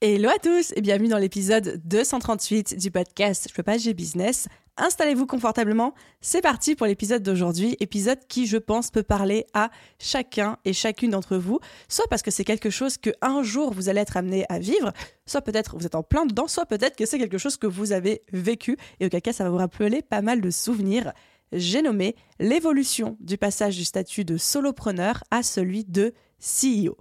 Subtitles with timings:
[0.00, 4.46] Hello à tous et bienvenue dans l'épisode 238 du podcast Je peux pas, j'ai business.
[4.76, 10.56] Installez-vous confortablement, c'est parti pour l'épisode d'aujourd'hui, épisode qui je pense peut parler à chacun
[10.64, 14.00] et chacune d'entre vous, soit parce que c'est quelque chose que un jour vous allez
[14.00, 14.92] être amené à vivre,
[15.26, 17.90] soit peut-être vous êtes en plein dedans, soit peut-être que c'est quelque chose que vous
[17.90, 21.12] avez vécu et auquel cas ça va vous rappeler pas mal de souvenirs.
[21.50, 26.96] J'ai nommé l'évolution du passage du statut de solopreneur à celui de CEO.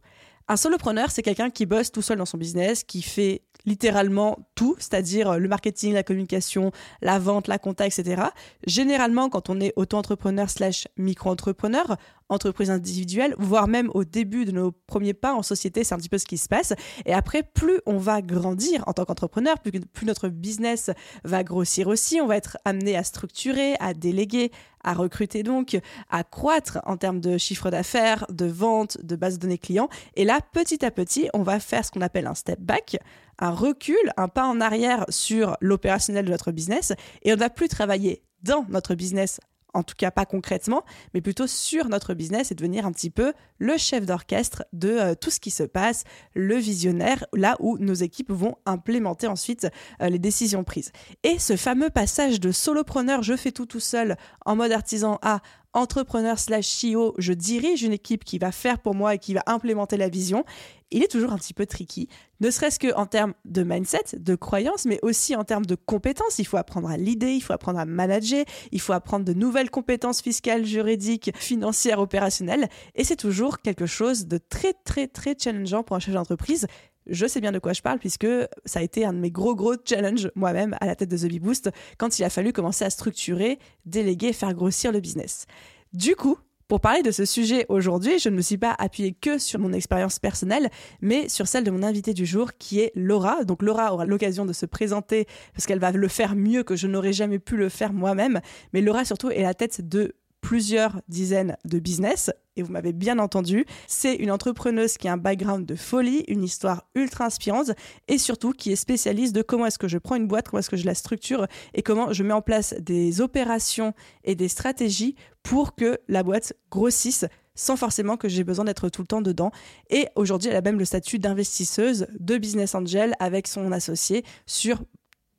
[0.50, 4.75] Un solopreneur, c'est quelqu'un qui bosse tout seul dans son business, qui fait littéralement tout,
[4.80, 8.23] c'est-à-dire le marketing, la communication, la vente, la compta, etc.
[8.66, 11.97] Généralement, quand on est auto-entrepreneur slash micro-entrepreneur,
[12.30, 16.09] entreprise individuelle, voire même au début de nos premiers pas en société, c'est un petit
[16.09, 16.73] peu ce qui se passe.
[17.05, 20.91] Et après, plus on va grandir en tant qu'entrepreneur, plus, plus notre business
[21.23, 24.52] va grossir aussi, on va être amené à structurer, à déléguer,
[24.83, 29.41] à recruter donc, à croître en termes de chiffre d'affaires, de vente, de base de
[29.41, 29.89] données clients.
[30.16, 32.97] Et là, petit à petit, on va faire ce qu'on appelle un step back,
[33.40, 36.94] un recul, un pas en arrière sur l'opérationnel de notre business
[37.24, 39.40] et on ne va plus travailler dans notre business
[39.74, 43.34] en tout cas pas concrètement, mais plutôt sur notre business et devenir un petit peu
[43.60, 47.94] le chef d'orchestre de euh, tout ce qui se passe, le visionnaire, là où nos
[47.94, 49.68] équipes vont implémenter ensuite
[50.02, 50.92] euh, les décisions prises.
[51.24, 55.42] Et ce fameux passage de solopreneur, je fais tout tout seul en mode artisan à
[55.73, 59.44] entrepreneur slash CEO, je dirige une équipe qui va faire pour moi et qui va
[59.46, 60.44] implémenter la vision,
[60.91, 62.08] il est toujours un petit peu tricky,
[62.40, 66.40] ne serait-ce qu'en termes de mindset, de croyance, mais aussi en termes de compétences.
[66.40, 69.69] Il faut apprendre à l'idée, il faut apprendre à manager, il faut apprendre de nouvelles
[69.69, 75.84] compétences fiscales, juridiques, financières, opérationnelles, et c'est toujours quelque chose de très très très challengeant
[75.84, 76.68] pour un chef d'entreprise
[77.09, 78.28] je sais bien de quoi je parle puisque
[78.66, 81.29] ça a été un de mes gros gros challenges moi-même à la tête de The
[81.29, 85.46] Bee Boost quand il a fallu commencer à structurer, déléguer, faire grossir le business.
[85.94, 89.38] Du coup, pour parler de ce sujet aujourd'hui, je ne me suis pas appuyée que
[89.38, 90.69] sur mon expérience personnelle,
[91.00, 93.46] mais sur celle de mon invité du jour qui est Laura.
[93.46, 96.88] Donc Laura aura l'occasion de se présenter parce qu'elle va le faire mieux que je
[96.88, 98.41] n'aurais jamais pu le faire moi-même.
[98.73, 102.31] Mais Laura surtout est la tête de plusieurs dizaines de business.
[102.56, 106.44] Et vous m'avez bien entendu, c'est une entrepreneuse qui a un background de folie, une
[106.44, 107.72] histoire ultra inspirante
[108.08, 110.70] et surtout qui est spécialiste de comment est-ce que je prends une boîte, comment est-ce
[110.70, 111.46] que je la structure
[111.76, 113.94] et comment je mets en place des opérations
[114.24, 117.26] et des stratégies pour que la boîte grossisse
[117.58, 119.52] sans forcément que j'ai besoin d'être tout le temps dedans.
[119.90, 124.84] Et aujourd'hui, elle a même le statut d'investisseuse de business angel avec son associé sur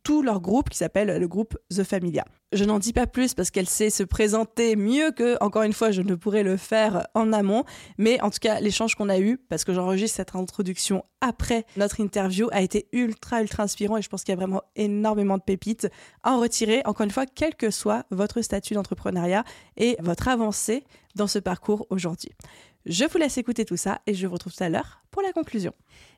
[0.08, 2.24] tout leur groupe qui s'appelle le groupe The Familia.
[2.54, 5.90] Je n'en dis pas plus parce qu'elle sait se présenter mieux que, encore une fois,
[5.90, 7.64] je ne pourrais le faire en amont.
[7.98, 12.00] Mais en tout cas, l'échange qu'on a eu, parce que j'enregistre cette introduction après notre
[12.00, 15.42] interview, a été ultra, ultra inspirant et je pense qu'il y a vraiment énormément de
[15.42, 15.88] pépites
[16.22, 19.44] à en retirer, encore une fois, quel que soit votre statut d'entrepreneuriat
[19.76, 20.84] et votre avancée
[21.16, 22.30] dans ce parcours aujourd'hui.
[22.86, 25.32] Je vous laisse écouter tout ça et je vous retrouve tout à l'heure pour la
[25.32, 25.74] conclusion.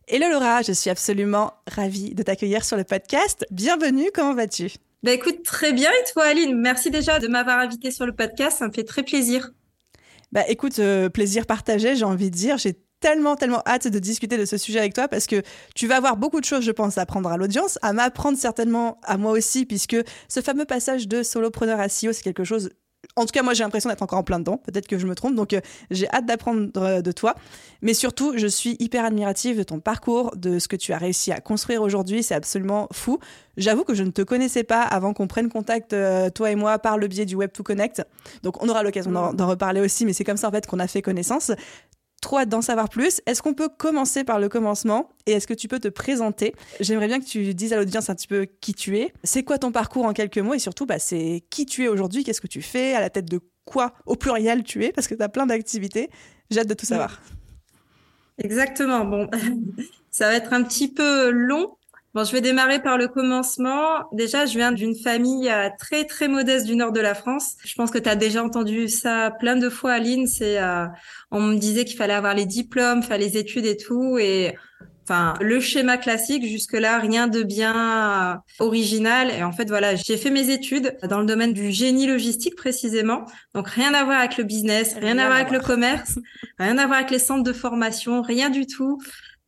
[0.09, 3.47] Hello Laura, je suis absolument ravie de t'accueillir sur le podcast.
[3.51, 4.73] Bienvenue, comment vas-tu?
[5.03, 5.89] Bah écoute, très bien.
[5.91, 6.59] Et toi Aline?
[6.61, 9.53] Merci déjà de m'avoir invité sur le podcast, ça me fait très plaisir.
[10.33, 14.37] Bah écoute, euh, plaisir partagé, j'ai envie de dire, j'ai tellement, tellement hâte de discuter
[14.37, 15.43] de ce sujet avec toi parce que
[15.75, 18.99] tu vas avoir beaucoup de choses, je pense, à apprendre à l'audience, à m'apprendre certainement
[19.05, 19.97] à moi aussi, puisque
[20.29, 22.71] ce fameux passage de solopreneur à CEO, c'est quelque chose
[23.17, 24.59] en tout cas, moi, j'ai l'impression d'être encore en plein dedans.
[24.59, 25.35] Peut-être que je me trompe.
[25.35, 27.35] Donc, euh, j'ai hâte d'apprendre euh, de toi.
[27.83, 31.33] Mais surtout, je suis hyper admirative de ton parcours, de ce que tu as réussi
[31.33, 32.23] à construire aujourd'hui.
[32.23, 33.19] C'est absolument fou.
[33.57, 36.79] J'avoue que je ne te connaissais pas avant qu'on prenne contact, euh, toi et moi,
[36.79, 38.03] par le biais du Web 2 Connect.
[38.43, 40.05] Donc, on aura l'occasion d'en reparler aussi.
[40.05, 41.53] Mais c'est comme ça, en fait, qu'on a fait connaissance
[42.21, 43.21] trop hâte d'en savoir plus.
[43.27, 46.55] Est-ce qu'on peut commencer par le commencement et est-ce que tu peux te présenter?
[46.81, 49.13] J'aimerais bien que tu dises à l'audience un petit peu qui tu es.
[49.25, 52.25] C'est quoi ton parcours en quelques mots et surtout, bah, c'est qui tu es aujourd'hui,
[52.25, 54.93] qu'est-ce que tu fais, à la tête de quoi au pluriel tu es?
[54.93, 56.11] Parce que tu as plein d'activités.
[56.51, 57.21] J'ai hâte de tout savoir.
[58.39, 59.05] Exactement.
[59.05, 59.29] Bon,
[60.11, 61.77] ça va être un petit peu long
[62.13, 64.09] Bon, je vais démarrer par le commencement.
[64.11, 67.55] Déjà, je viens d'une famille euh, très très modeste du nord de la France.
[67.65, 70.27] Je pense que tu as déjà entendu ça plein de fois, Aline.
[70.27, 70.87] C'est, euh,
[71.31, 74.57] on me disait qu'il fallait avoir les diplômes, faire les études et tout, et
[75.05, 76.45] enfin le schéma classique.
[76.45, 79.31] Jusque là, rien de bien euh, original.
[79.31, 83.25] Et en fait, voilà, j'ai fait mes études dans le domaine du génie logistique précisément.
[83.55, 86.19] Donc rien à voir avec le business, rien, à voir avec le commerce,
[86.59, 88.99] rien à voir avec les centres de formation, rien du tout.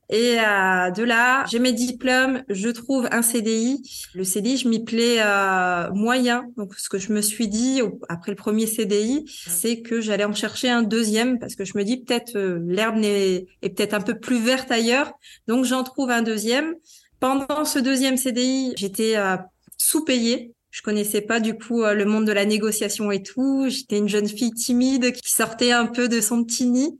[0.09, 3.83] Et euh, de là, j'ai mes diplômes, je trouve un CDI.
[4.15, 6.45] Le CDI, je m'y plais euh, moyen.
[6.57, 10.35] Donc, ce que je me suis dit après le premier CDI, c'est que j'allais en
[10.35, 14.01] chercher un deuxième parce que je me dis peut-être euh, l'herbe est, est peut-être un
[14.03, 15.13] peu plus verte ailleurs.
[15.47, 16.75] Donc, j'en trouve un deuxième.
[17.19, 19.37] Pendant ce deuxième CDI, j'étais euh,
[19.79, 20.53] sous-payée.
[20.71, 23.67] Je connaissais pas du coup le monde de la négociation et tout.
[23.69, 26.99] J'étais une jeune fille timide qui sortait un peu de son petit nid.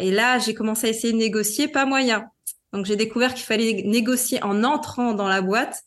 [0.00, 2.24] Et là, j'ai commencé à essayer de négocier, pas moyen.
[2.72, 5.82] Donc j'ai découvert qu'il fallait négocier en entrant dans la boîte.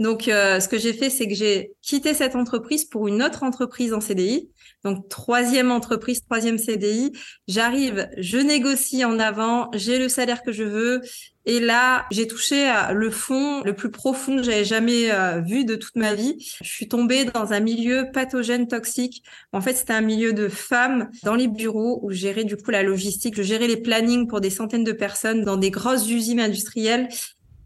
[0.00, 3.42] Donc euh, ce que j'ai fait, c'est que j'ai quitté cette entreprise pour une autre
[3.42, 4.50] entreprise en CDI.
[4.82, 7.12] Donc troisième entreprise, troisième CDI.
[7.46, 11.02] J'arrive, je négocie en avant, j'ai le salaire que je veux.
[11.44, 15.76] Et là, j'ai touché le fond le plus profond que j'avais jamais euh, vu de
[15.76, 16.36] toute ma vie.
[16.62, 19.22] Je suis tombée dans un milieu pathogène toxique.
[19.52, 22.70] En fait, c'était un milieu de femmes dans les bureaux où je gérais du coup
[22.70, 26.40] la logistique, je gérais les plannings pour des centaines de personnes dans des grosses usines
[26.40, 27.08] industrielles.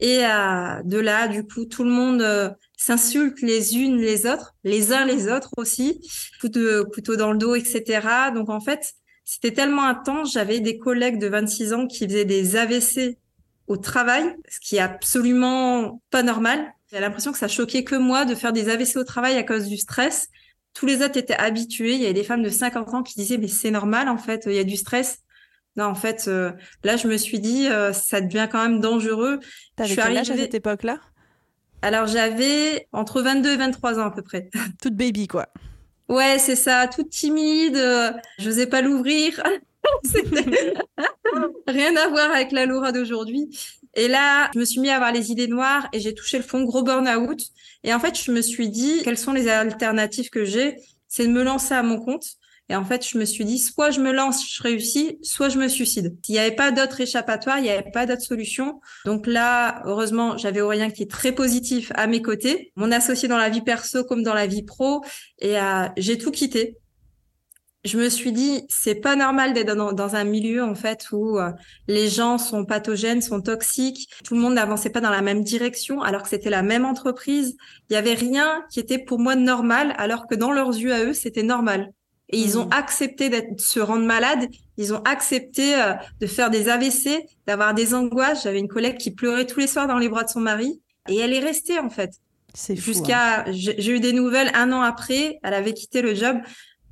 [0.01, 4.55] Et euh, de là, du coup, tout le monde euh, s'insultent les unes les autres,
[4.65, 6.01] les uns les autres aussi,
[6.43, 8.31] de couteau dans le dos, etc.
[8.35, 8.95] Donc en fait,
[9.25, 10.33] c'était tellement intense.
[10.33, 13.19] J'avais des collègues de 26 ans qui faisaient des AVC
[13.67, 16.73] au travail, ce qui est absolument pas normal.
[16.93, 19.67] J'ai l'impression que ça choquait que moi de faire des AVC au travail à cause
[19.67, 20.29] du stress.
[20.75, 21.95] Tous les autres étaient habitués.
[21.95, 24.45] Il y avait des femmes de 50 ans qui disaient mais c'est normal en fait,
[24.47, 25.24] il y a du stress.
[25.77, 26.53] Non, en fait, euh,
[26.85, 29.41] là, je me suis dit, euh, ça devient quand même dangereux.
[29.77, 31.01] T'avais quel âge à cette époque-là?
[31.85, 34.49] Alors j'avais entre 22 et 23 ans à peu près.
[34.83, 35.49] Toute baby quoi.
[36.09, 39.43] Ouais, c'est ça, toute timide, euh, je n'osais pas l'ouvrir.
[41.67, 43.51] Rien à voir avec la Laura d'aujourd'hui.
[43.95, 46.43] Et là, je me suis mis à avoir les idées noires et j'ai touché le
[46.43, 47.41] fond, gros burn-out.
[47.85, 50.77] Et en fait, je me suis dit, quelles sont les alternatives que j'ai?
[51.09, 52.25] C'est de me lancer à mon compte.
[52.71, 55.59] Et en fait, je me suis dit, soit je me lance, je réussis, soit je
[55.59, 56.17] me suicide.
[56.25, 58.81] S'il n'y avait pas d'autre échappatoire, il n'y avait pas d'autre solution.
[59.05, 63.37] Donc là, heureusement, j'avais Aurélien qui est très positif à mes côtés, mon associé dans
[63.37, 65.05] la vie perso comme dans la vie pro,
[65.41, 66.79] et euh, j'ai tout quitté.
[67.85, 71.51] Je me suis dit, c'est pas normal d'être dans, un milieu en fait où euh,
[71.87, 74.09] les gens sont pathogènes, sont toxiques.
[74.25, 77.59] Tout le monde n'avançait pas dans la même direction, alors que c'était la même entreprise.
[77.91, 81.05] Il y avait rien qui était pour moi normal, alors que dans leurs yeux à
[81.05, 81.93] eux, c'était normal.
[82.31, 82.73] Et ils ont mm.
[82.73, 84.49] accepté de se rendre malades.
[84.77, 88.45] Ils ont accepté euh, de faire des AVC, d'avoir des angoisses.
[88.45, 90.81] J'avais une collègue qui pleurait tous les soirs dans les bras de son mari.
[91.09, 92.13] Et elle est restée, en fait.
[92.55, 93.45] C'est Jusqu'à, hein.
[93.51, 95.39] j'ai eu des nouvelles un an après.
[95.43, 96.39] Elle avait quitté le job.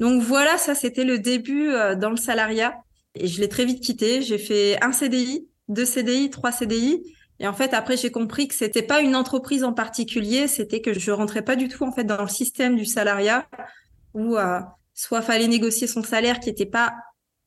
[0.00, 2.74] Donc voilà, ça, c'était le début euh, dans le salariat.
[3.14, 4.22] Et je l'ai très vite quitté.
[4.22, 7.02] J'ai fait un CDI, deux CDI, trois CDI.
[7.38, 10.46] Et en fait, après, j'ai compris que c'était pas une entreprise en particulier.
[10.46, 13.46] C'était que je rentrais pas du tout, en fait, dans le système du salariat
[14.14, 14.60] où, euh,
[14.94, 16.92] soit fallait négocier son salaire qui n'était pas,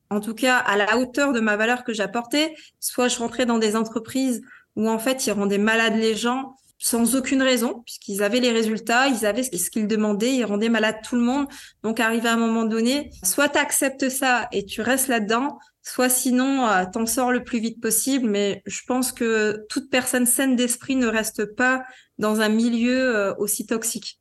[0.10, 3.60] en tout cas, à la hauteur de ma valeur que j'apportais, soit je rentrais dans
[3.60, 4.42] des entreprises
[4.76, 9.08] où en fait ils rendaient malades les gens sans aucune raison, puisqu'ils avaient les résultats,
[9.08, 11.48] ils avaient ce qu'ils demandaient, ils rendaient malade tout le monde.
[11.84, 16.10] Donc, arrivé à un moment donné, soit tu acceptes ça et tu restes là-dedans, soit
[16.10, 18.30] sinon, euh, t'en sors le plus vite possible.
[18.30, 21.84] Mais je pense que toute personne saine d'esprit ne reste pas
[22.18, 24.20] dans un milieu euh, aussi toxique.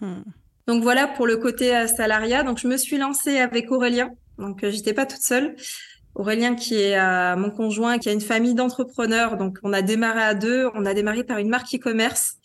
[0.00, 0.22] Hmm.
[0.70, 2.44] Donc voilà pour le côté euh, salariat.
[2.44, 4.10] Donc je me suis lancée avec Aurélien.
[4.38, 5.56] Donc euh, j'étais pas toute seule.
[6.14, 9.36] Aurélien qui est euh, mon conjoint, qui a une famille d'entrepreneurs.
[9.36, 10.68] Donc on a démarré à deux.
[10.76, 12.36] On a démarré par une marque e-commerce.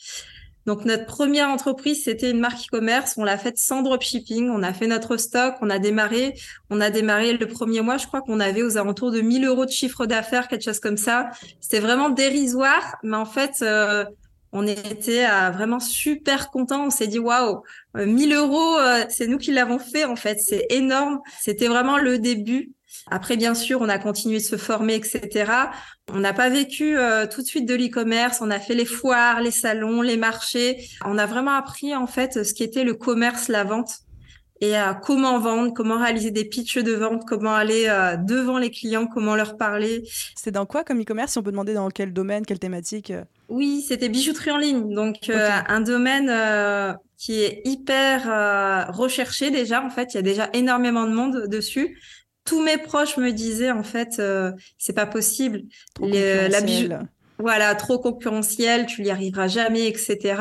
[0.65, 3.13] Donc notre première entreprise, c'était une marque e-commerce.
[3.17, 4.50] On l'a faite sans dropshipping.
[4.50, 5.53] On a fait notre stock.
[5.62, 6.34] On a démarré.
[6.72, 7.98] On a démarré le premier mois.
[7.98, 10.98] Je crois qu'on avait aux alentours de 1000 euros de chiffre d'affaires, quelque chose comme
[10.98, 11.29] ça.
[11.62, 13.63] C'était vraiment dérisoire, mais en fait,
[14.57, 16.85] on était euh, vraiment super contents.
[16.85, 17.62] On s'est dit waouh,
[17.93, 20.39] 1000 euh, euros, euh, c'est nous qui l'avons fait en fait.
[20.39, 21.19] C'est énorme.
[21.41, 22.71] C'était vraiment le début.
[23.12, 25.51] Après, bien sûr, on a continué de se former, etc.
[26.09, 26.95] On n'a pas vécu
[27.31, 28.39] tout de suite de l'e-commerce.
[28.41, 30.88] On a fait les foires, les salons, les marchés.
[31.03, 34.04] On a vraiment appris en fait ce qui était le commerce, la vente
[34.62, 37.85] et comment vendre, comment réaliser des pitches de vente, comment aller
[38.25, 40.03] devant les clients, comment leur parler.
[40.35, 41.33] C'est dans quoi comme e-commerce?
[41.33, 43.12] Si on peut demander dans quel domaine, quelle thématique
[43.50, 49.51] oui, c'était bijouterie en ligne, donc euh, un domaine euh, qui est hyper euh, recherché
[49.51, 49.83] déjà.
[49.83, 52.00] En fait, il y a déjà énormément de monde dessus.
[52.43, 54.21] Tous mes proches me disaient en fait,
[54.77, 55.62] c'est pas possible.
[56.00, 56.89] la bijou...
[57.39, 60.36] voilà, trop concurrentiel, tu n'y arriveras jamais, etc.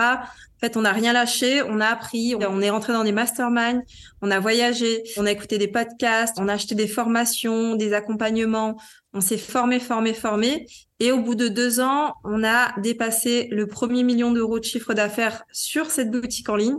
[0.56, 3.82] En fait, on n'a rien lâché, on a appris, on est rentré dans des masterminds,
[4.22, 8.76] on a voyagé, on a écouté des podcasts, on a acheté des formations, des accompagnements,
[9.12, 10.66] on s'est formé, formé, formé.
[11.00, 14.94] Et au bout de deux ans, on a dépassé le premier million d'euros de chiffre
[14.94, 16.78] d'affaires sur cette boutique en ligne.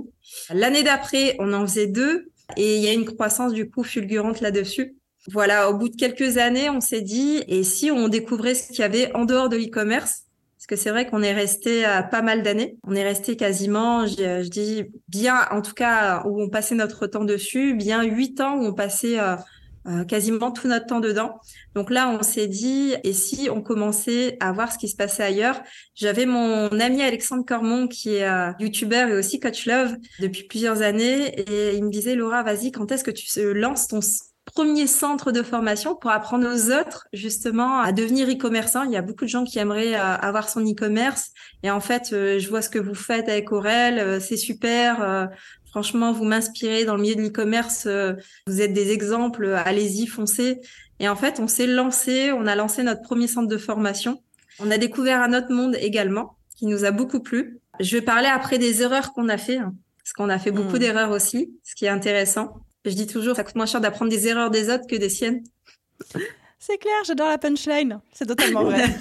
[0.49, 4.41] L'année d'après, on en faisait deux et il y a une croissance du coup fulgurante
[4.41, 4.95] là-dessus.
[5.31, 8.79] Voilà, au bout de quelques années, on s'est dit, et si on découvrait ce qu'il
[8.79, 10.25] y avait en dehors de l'e-commerce?
[10.57, 12.77] Parce que c'est vrai qu'on est resté à pas mal d'années.
[12.83, 17.25] On est resté quasiment, je, dis bien, en tout cas, où on passait notre temps
[17.25, 21.39] dessus, bien huit ans où on passait euh, quasiment tout notre temps dedans.
[21.75, 25.23] Donc là, on s'est dit, et si on commençait à voir ce qui se passait
[25.23, 25.61] ailleurs?
[25.93, 30.81] J'avais mon ami Alexandre Cormon, qui est euh, youtubeur et aussi coach love depuis plusieurs
[30.81, 34.01] années, et il me disait, Laura, vas-y, quand est-ce que tu lances ton
[34.45, 38.83] premier centre de formation pour apprendre aux autres justement à devenir e-commerçant.
[38.83, 41.31] Il y a beaucoup de gens qui aimeraient euh, avoir son e-commerce
[41.63, 45.29] et en fait, je vois ce que vous faites avec Aurel, c'est super.
[45.75, 47.83] Franchement, vous m'inspirez dans le milieu de l'e-commerce.
[47.85, 48.13] Euh,
[48.47, 49.45] vous êtes des exemples.
[49.65, 50.61] Allez-y, foncez.
[51.01, 52.31] Et en fait, on s'est lancé.
[52.31, 54.23] On a lancé notre premier centre de formation.
[54.61, 57.59] On a découvert un autre monde également qui nous a beaucoup plu.
[57.81, 60.77] Je vais parler après des erreurs qu'on a fait, hein, parce qu'on a fait beaucoup
[60.77, 60.79] hmm.
[60.79, 62.64] d'erreurs aussi, ce qui est intéressant.
[62.85, 65.43] Je dis toujours, ça coûte moins cher d'apprendre des erreurs des autres que des siennes.
[66.59, 67.99] C'est clair, j'adore la punchline.
[68.13, 68.85] C'est totalement vrai.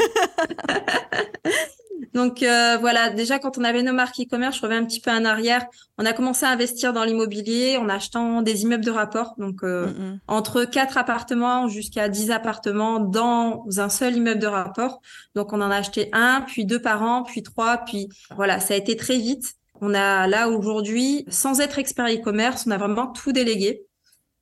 [2.15, 5.11] Donc euh, voilà, déjà quand on avait nos marques e-commerce, je reviens un petit peu
[5.11, 5.67] en arrière,
[5.99, 10.17] on a commencé à investir dans l'immobilier en achetant des immeubles de rapport, donc euh,
[10.29, 15.01] entre quatre appartements jusqu'à 10 appartements dans un seul immeuble de rapport.
[15.35, 18.75] Donc on en a acheté un, puis deux par an, puis trois, puis voilà, ça
[18.75, 19.55] a été très vite.
[19.87, 23.83] On a là aujourd'hui, sans être expert e-commerce, on a vraiment tout délégué.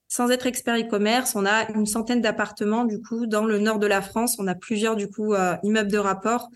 [0.07, 3.89] Sans être expert e-commerce, on a une centaine d'appartements du coup dans le nord de
[3.89, 4.37] la France.
[4.39, 6.49] On a plusieurs du coup euh, immeubles de rapport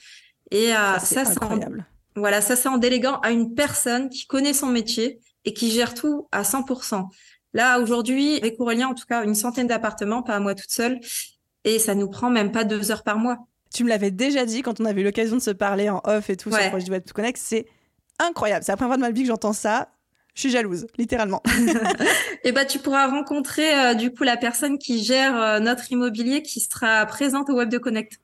[0.52, 1.84] et euh, ça, c'est incroyable.
[2.14, 5.92] voilà, ça c'est en déléguant à une personne qui connaît son métier et qui gère
[5.92, 7.08] tout à 100%.
[7.54, 11.00] Là aujourd'hui, avec Aurélien, en tout cas, une centaine d'appartements, pas à moi toute seule,
[11.64, 13.38] et ça nous prend même pas deux heures par mois.
[13.74, 16.30] Tu me l'avais déjà dit quand on avait eu l'occasion de se parler en off
[16.30, 17.66] et tout sur le projet Web to Connect, c'est
[18.18, 18.64] incroyable.
[18.64, 19.88] C'est la première fois de ma vie que j'entends ça.
[20.34, 21.42] Je suis jalouse, littéralement.
[22.44, 26.42] et bah tu pourras rencontrer euh, du coup la personne qui gère euh, notre immobilier
[26.42, 28.20] qui sera présente au Web de Connect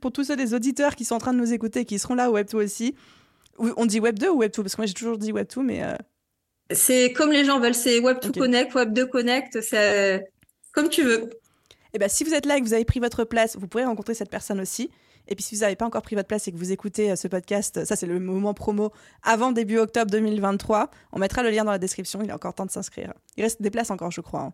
[0.00, 2.30] pour tous ceux des auditeurs qui sont en train de nous écouter, qui seront là
[2.30, 2.94] au Web2 aussi,
[3.58, 5.62] on dit Web 2 ou Web 2 Parce que moi j'ai toujours dit Web 2,
[5.62, 5.82] mais.
[5.82, 5.94] Euh,
[6.70, 10.24] c'est comme les gens veulent, c'est Web 2 Connect, Web 2 Connect, c'est
[10.72, 11.22] comme tu veux.
[11.22, 13.68] Et eh ben, si vous êtes là et que vous avez pris votre place, vous
[13.68, 14.90] pourrez rencontrer cette personne aussi.
[15.28, 17.16] Et puis si vous n'avez pas encore pris votre place et que vous écoutez euh,
[17.16, 18.92] ce podcast, ça c'est le moment promo
[19.22, 20.90] avant début octobre 2023.
[21.12, 23.12] On mettra le lien dans la description, il est encore temps de s'inscrire.
[23.36, 24.40] Il reste des places encore, je crois.
[24.40, 24.52] Hein.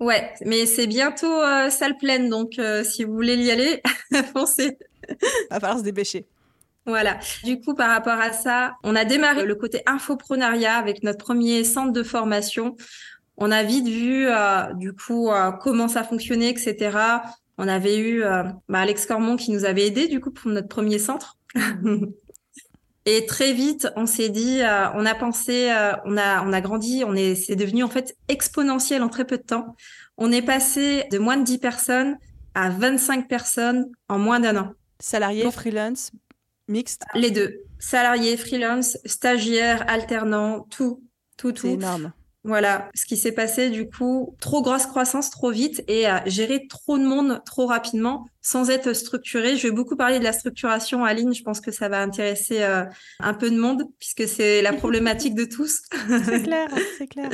[0.00, 3.80] Ouais, mais c'est bientôt euh, salle pleine, donc euh, si vous voulez y aller,
[4.32, 4.76] foncez.
[5.50, 6.26] Va falloir se dépêcher.
[6.86, 7.18] Voilà.
[7.44, 11.64] Du coup, par rapport à ça, on a démarré le côté infoprenariat avec notre premier
[11.64, 12.76] centre de formation.
[13.36, 15.30] On a vite vu, euh, du coup,
[15.62, 16.98] comment ça fonctionnait, etc.
[17.58, 18.22] On avait eu
[18.68, 21.38] bah, Alex Cormon qui nous avait aidé, du coup, pour notre premier centre.
[23.06, 26.60] Et très vite, on s'est dit, euh, on a pensé, euh, on a, on a
[26.62, 29.76] grandi, on est, c'est devenu en fait exponentiel en très peu de temps.
[30.16, 32.16] On est passé de moins de 10 personnes
[32.54, 34.72] à 25 personnes en moins d'un an.
[35.00, 36.12] Salariés, freelance,
[36.66, 37.02] mixte?
[37.14, 37.60] Les deux.
[37.78, 41.02] Salariés, freelance, stagiaires, alternants, tout,
[41.36, 41.66] tout, tout.
[41.66, 42.12] C'est énorme.
[42.46, 46.66] Voilà, ce qui s'est passé du coup, trop grosse croissance trop vite et à gérer
[46.68, 49.56] trop de monde trop rapidement sans être structuré.
[49.56, 52.62] Je vais beaucoup parler de la structuration en ligne, je pense que ça va intéresser
[52.62, 52.84] euh,
[53.20, 55.80] un peu de monde puisque c'est la problématique de tous.
[56.26, 57.30] c'est clair, c'est clair.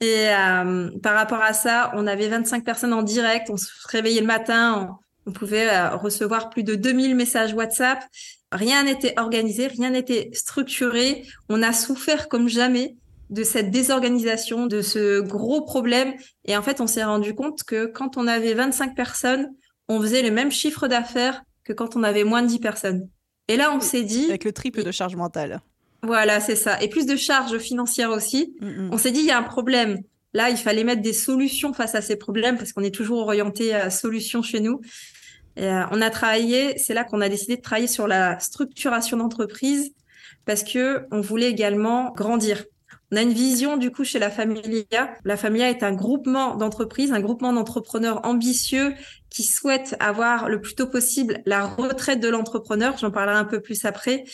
[0.00, 4.22] Et euh, par rapport à ça, on avait 25 personnes en direct, on se réveillait
[4.22, 8.02] le matin, on, pouvait euh, recevoir plus de 2000 messages WhatsApp.
[8.50, 11.26] Rien n'était organisé, rien n'était structuré.
[11.50, 12.96] On a souffert comme jamais
[13.30, 16.14] de cette désorganisation, de ce gros problème.
[16.44, 19.48] Et en fait, on s'est rendu compte que quand on avait 25 personnes,
[19.88, 23.08] on faisait le même chiffre d'affaires que quand on avait moins de 10 personnes.
[23.48, 24.26] Et là, on s'est dit...
[24.26, 25.60] Avec le triple de charge mentale.
[26.02, 26.82] Voilà, c'est ça.
[26.82, 28.54] Et plus de charges financières aussi.
[28.60, 28.90] Mm, mm.
[28.92, 29.98] On s'est dit, il y a un problème.
[30.32, 33.74] Là, il fallait mettre des solutions face à ces problèmes parce qu'on est toujours orienté
[33.74, 34.80] à solutions chez nous.
[35.56, 39.16] Et, euh, on a travaillé, c'est là qu'on a décidé de travailler sur la structuration
[39.16, 39.92] d'entreprise
[40.46, 42.64] parce que on voulait également grandir.
[43.12, 45.16] On a une vision du coup chez la Familia.
[45.24, 48.94] La Familia est un groupement d'entreprises, un groupement d'entrepreneurs ambitieux
[49.30, 52.96] qui souhaitent avoir le plus tôt possible la retraite de l'entrepreneur.
[52.98, 54.24] J'en parlerai un peu plus après.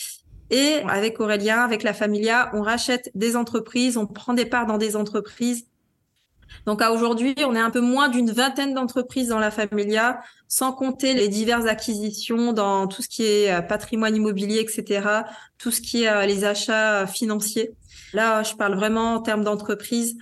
[0.50, 4.78] Et avec Aurélien, avec la Familia, on rachète des entreprises, on prend des parts dans
[4.78, 5.66] des entreprises.
[6.66, 10.72] Donc à aujourd'hui, on est un peu moins d'une vingtaine d'entreprises dans la Familia, sans
[10.72, 15.08] compter les diverses acquisitions dans tout ce qui est euh, patrimoine immobilier, etc.,
[15.58, 17.72] tout ce qui est euh, les achats euh, financiers.
[18.12, 20.16] Là, je parle vraiment en termes d'entreprise.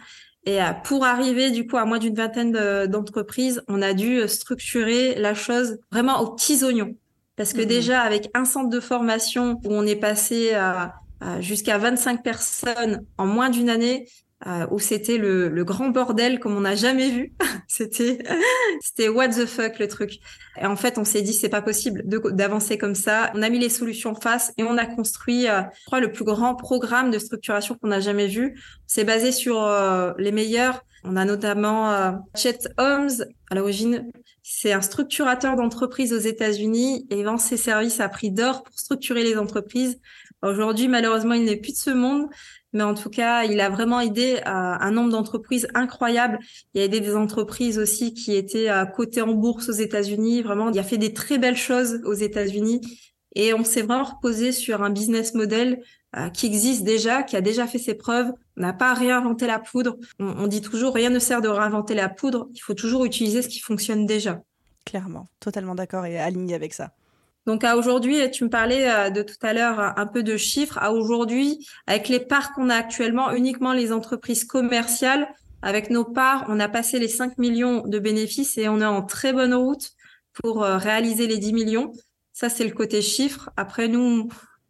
[0.47, 2.53] Et euh, pour arriver du coup à moins d'une vingtaine
[2.87, 6.97] d'entreprises, on a dû euh, structurer la chose vraiment aux petits oignons.
[7.37, 7.67] Parce que mmh.
[7.67, 10.95] déjà, avec un centre de formation où on est passé à,
[11.41, 14.07] jusqu'à 25 personnes en moins d'une année,
[14.47, 17.33] euh, où c'était le, le, grand bordel comme on n'a jamais vu.
[17.69, 18.19] c'était
[18.83, 20.19] c'était what the fuck le truc.
[20.61, 23.33] Et en fait, on s'est dit c'est pas possible d'avancer comme ça.
[23.35, 26.13] On a mis les solutions en face et on a construit, euh, je crois, le
[26.13, 28.61] plus grand programme de structuration qu'on a jamais vu.
[28.87, 30.85] C'est basé sur euh, les meilleurs.
[31.05, 33.11] On a notamment Chet Holmes
[33.51, 34.11] à l'origine.
[34.43, 39.23] C'est un structurateur d'entreprises aux États-Unis et vend ses services à prix d'or pour structurer
[39.23, 40.01] les entreprises.
[40.45, 42.29] Aujourd'hui, malheureusement, il n'est plus de ce monde,
[42.75, 46.39] mais en tout cas, il a vraiment aidé un nombre d'entreprises incroyables.
[46.75, 50.43] Il a aidé des entreprises aussi qui étaient à cotées en bourse aux États-Unis.
[50.43, 52.83] Vraiment, il a fait des très belles choses aux États-Unis.
[53.37, 55.83] Et on s'est vraiment reposé sur un business model
[56.17, 58.31] euh, qui existe déjà, qui a déjà fait ses preuves.
[58.57, 59.97] On n'a pas réinventé la poudre.
[60.21, 62.49] On, on dit toujours, rien ne sert de réinventer la poudre.
[62.55, 64.41] Il faut toujours utiliser ce qui fonctionne déjà.
[64.85, 66.93] Clairement, totalement d'accord et aligné avec ça.
[67.47, 70.79] Donc à aujourd'hui, tu me parlais euh, de tout à l'heure un peu de chiffres.
[70.79, 75.29] À aujourd'hui, avec les parts qu'on a actuellement, uniquement les entreprises commerciales,
[75.63, 79.03] avec nos parts, on a passé les 5 millions de bénéfices et on est en
[79.03, 79.93] très bonne route
[80.33, 81.93] pour euh, réaliser les 10 millions.
[82.33, 83.51] Ça, c'est le côté chiffres.
[83.57, 84.29] Après, nous,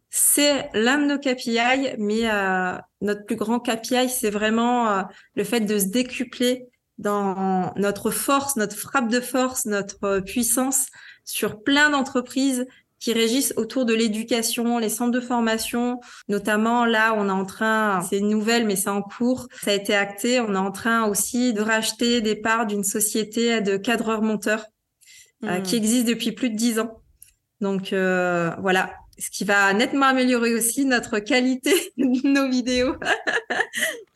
[0.09, 5.03] c'est l'un de nos KPI, mais euh, notre plus grand KPI, c'est vraiment
[5.35, 6.67] le fait de se décupler
[6.97, 10.87] dans notre force, notre frappe de force, notre puissance
[11.25, 12.65] sur plein d'entreprises
[12.99, 15.99] qui régissent autour de l'éducation, les centres de formation.
[16.27, 19.73] Notamment, là, on est en train, c'est une nouvelle, mais c'est en cours, ça a
[19.73, 24.65] été acté, on est en train aussi de racheter des parts d'une société de cadreurs-monteurs
[25.43, 25.63] euh, hmm.
[25.63, 27.01] qui existe depuis plus de dix ans.
[27.61, 32.95] Donc, euh, voilà, ce qui va nettement améliorer aussi notre qualité de nos vidéos.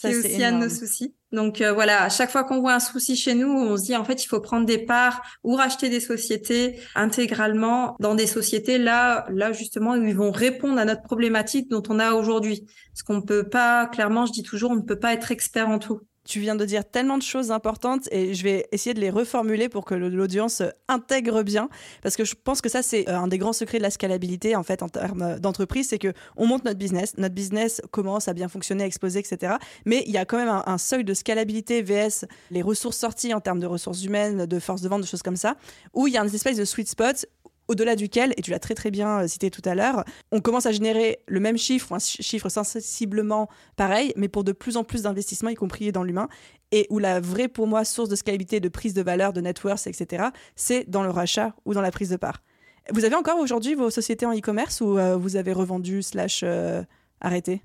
[0.00, 1.12] c'est aussi un de nos soucis.
[1.32, 3.96] Donc euh, voilà, à chaque fois qu'on voit un souci chez nous, on se dit
[3.96, 8.78] en fait il faut prendre des parts ou racheter des sociétés intégralement dans des sociétés
[8.78, 12.64] là, là justement où ils vont répondre à notre problématique dont on a aujourd'hui.
[12.92, 15.68] Parce qu'on ne peut pas, clairement, je dis toujours, on ne peut pas être expert
[15.68, 16.00] en tout.
[16.28, 19.70] Tu viens de dire tellement de choses importantes et je vais essayer de les reformuler
[19.70, 21.70] pour que l'audience intègre bien
[22.02, 24.54] parce que je pense que ça c'est euh, un des grands secrets de la scalabilité
[24.54, 28.34] en fait en termes d'entreprise, c'est que on monte notre business, notre business commence à
[28.34, 29.54] bien fonctionner, à exploser, etc.
[29.86, 33.40] Mais il y a quand même un, seuil de scalabilité vs les ressources sorties en
[33.40, 35.56] termes de ressources humaines, de force de vente, de choses comme ça,
[35.94, 37.24] où il y a une espèce de sweet spot
[37.68, 40.66] au-delà duquel, et tu l'as très très bien euh, cité tout à l'heure, on commence
[40.66, 45.02] à générer le même chiffre, un chiffre sensiblement pareil, mais pour de plus en plus
[45.02, 46.28] d'investissements, y compris dans l'humain,
[46.72, 49.62] et où la vraie, pour moi, source de scalabilité, de prise de valeur, de net
[49.62, 52.42] worth, etc., c'est dans le rachat ou dans la prise de part.
[52.90, 56.82] Vous avez encore aujourd'hui vos sociétés en e-commerce ou euh, vous avez revendu slash euh,
[57.20, 57.62] arrêté?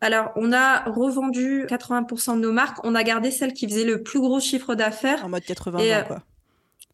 [0.00, 2.78] Alors, on a revendu 80% de nos marques.
[2.84, 5.24] On a gardé celles qui faisaient le plus gros chiffre d'affaires.
[5.24, 6.22] En mode 80 quoi.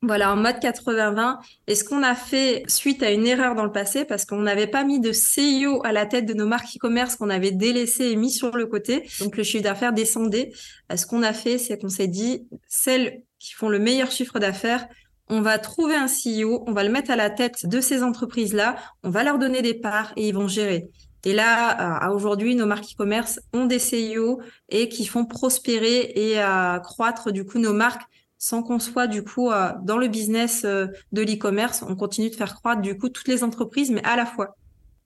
[0.02, 1.38] Voilà, en mode 80-20.
[1.66, 4.66] Et ce qu'on a fait suite à une erreur dans le passé, parce qu'on n'avait
[4.66, 8.16] pas mis de CEO à la tête de nos marques e-commerce qu'on avait délaissé et
[8.16, 10.52] mis sur le côté, donc le chiffre d'affaires descendait.
[10.92, 14.38] Euh, ce qu'on a fait, c'est qu'on s'est dit, celles qui font le meilleur chiffre
[14.38, 14.86] d'affaires,
[15.28, 18.76] on va trouver un CEO, on va le mettre à la tête de ces entreprises-là,
[19.02, 20.88] on va leur donner des parts et ils vont gérer.
[21.24, 26.38] Et là, à aujourd'hui, nos marques e-commerce ont des CEO et qui font prospérer et
[26.38, 28.04] à croître du coup nos marques
[28.38, 31.84] sans qu'on soit du coup euh, dans le business euh, de l'e-commerce.
[31.88, 34.56] On continue de faire croître du coup toutes les entreprises, mais à la fois.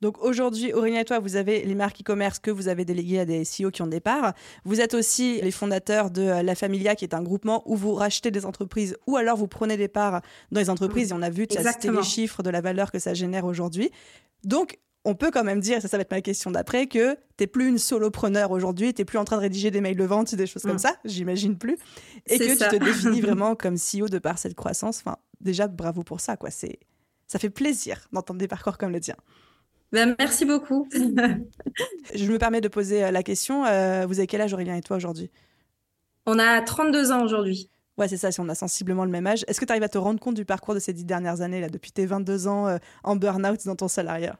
[0.01, 3.25] Donc aujourd'hui, Aurélien et toi, vous avez les marques e-commerce que vous avez déléguées à
[3.27, 4.33] des CEO qui ont des parts.
[4.65, 7.93] Vous êtes aussi les fondateurs de euh, La Familia, qui est un groupement où vous
[7.93, 11.11] rachetez des entreprises ou alors vous prenez des parts dans les entreprises.
[11.11, 13.45] Et on a vu, tu as cité les chiffres de la valeur que ça génère
[13.45, 13.91] aujourd'hui.
[14.43, 17.17] Donc, on peut quand même dire, et ça, ça va être ma question d'après, que
[17.37, 20.35] t'es plus une solopreneur aujourd'hui, t'es plus en train de rédiger des mails de vente,
[20.35, 20.81] des choses comme mm.
[20.81, 21.79] ça, j'imagine plus,
[22.27, 25.03] et que tu te définis vraiment comme CEO de par cette croissance.
[25.05, 26.51] Enfin, déjà, bravo pour ça, quoi.
[26.51, 26.79] C'est,
[27.27, 29.17] ça fait plaisir d'entendre des parcours comme le tien.
[29.93, 30.89] Ben, merci beaucoup.
[30.93, 33.65] Je me permets de poser euh, la question.
[33.65, 35.31] Euh, vous avez quel âge, Aurélien et toi, aujourd'hui?
[36.27, 37.71] On a 32 ans aujourd'hui.
[37.99, 39.45] Ouais, c'est ça, si on a sensiblement le même âge.
[39.49, 41.61] Est-ce que tu arrives à te rendre compte du parcours de ces dix dernières années,
[41.61, 44.39] là, depuis tes 22 ans euh, en burn-out dans ton salariat?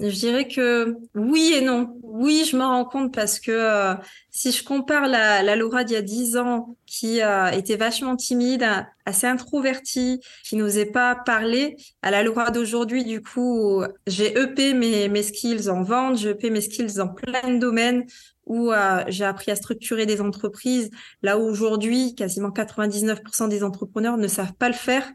[0.00, 1.98] Je dirais que oui et non.
[2.02, 3.94] Oui, je m'en rends compte parce que euh,
[4.30, 8.16] si je compare la, la Laura d'il y a 10 ans, qui euh, était vachement
[8.16, 8.66] timide,
[9.04, 15.08] assez introvertie, qui n'osait pas parler, à la Laura d'aujourd'hui, du coup, j'ai EP mes,
[15.08, 18.04] mes skills en vente, j'ai EP mes skills dans plein de domaines
[18.46, 20.90] où euh, j'ai appris à structurer des entreprises,
[21.22, 25.06] là où aujourd'hui, quasiment 99% des entrepreneurs ne savent pas le faire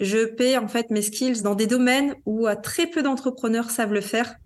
[0.00, 4.00] je paie en fait mes skills dans des domaines où très peu d'entrepreneurs savent le
[4.00, 4.36] faire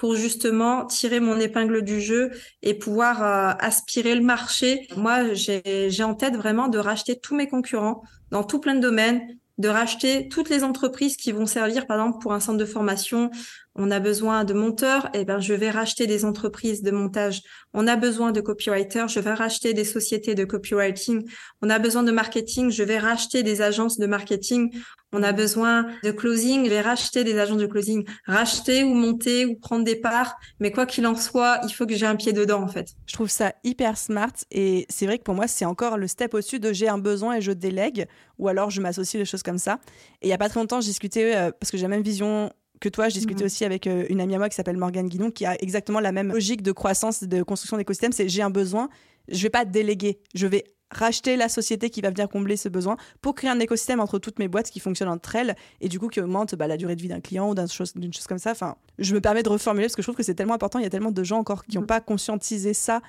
[0.00, 2.30] pour justement tirer mon épingle du jeu
[2.62, 4.88] et pouvoir euh, aspirer le marché.
[4.96, 9.20] Moi, j'ai en tête vraiment de racheter tous mes concurrents dans tout plein de domaines,
[9.58, 13.30] de racheter toutes les entreprises qui vont servir, par exemple, pour un centre de formation.
[13.74, 17.42] On a besoin de monteurs, eh ben je vais racheter des entreprises de montage.
[17.74, 21.28] On a besoin de copywriters, je vais racheter des sociétés de copywriting.
[21.60, 24.74] On a besoin de marketing, je vais racheter des agences de marketing.
[25.12, 28.04] On a besoin de closing, je vais racheter des agences de closing.
[28.26, 31.94] Racheter ou monter ou prendre des parts, mais quoi qu'il en soit, il faut que
[31.94, 32.88] j'ai un pied dedans en fait.
[33.06, 36.34] Je trouve ça hyper smart et c'est vrai que pour moi c'est encore le step
[36.34, 38.06] au-dessus de j'ai un besoin et je délègue
[38.38, 39.80] ou alors je m'associe des choses comme ça.
[40.22, 42.02] Et il y a pas très longtemps, je discutais euh, parce que j'ai la même
[42.02, 43.08] vision que toi.
[43.08, 43.46] Je discutais mhm.
[43.46, 46.12] aussi avec euh, une amie à moi qui s'appelle Morgane Guidon, qui a exactement la
[46.12, 48.12] même logique de croissance, de construction d'écosystème.
[48.12, 48.88] C'est j'ai un besoin,
[49.28, 52.96] je vais pas déléguer, je vais racheter la société qui va venir combler ce besoin
[53.20, 56.08] pour créer un écosystème entre toutes mes boîtes qui fonctionnent entre elles et du coup
[56.08, 58.50] qui augmente bah, la durée de vie d'un client ou d'une chose, chose, comme ça.
[58.52, 60.78] Enfin, je me permets de reformuler parce que je trouve que c'est tellement important.
[60.78, 61.86] Il y a tellement de gens encore qui n'ont mhm.
[61.88, 63.00] pas conscientisé ça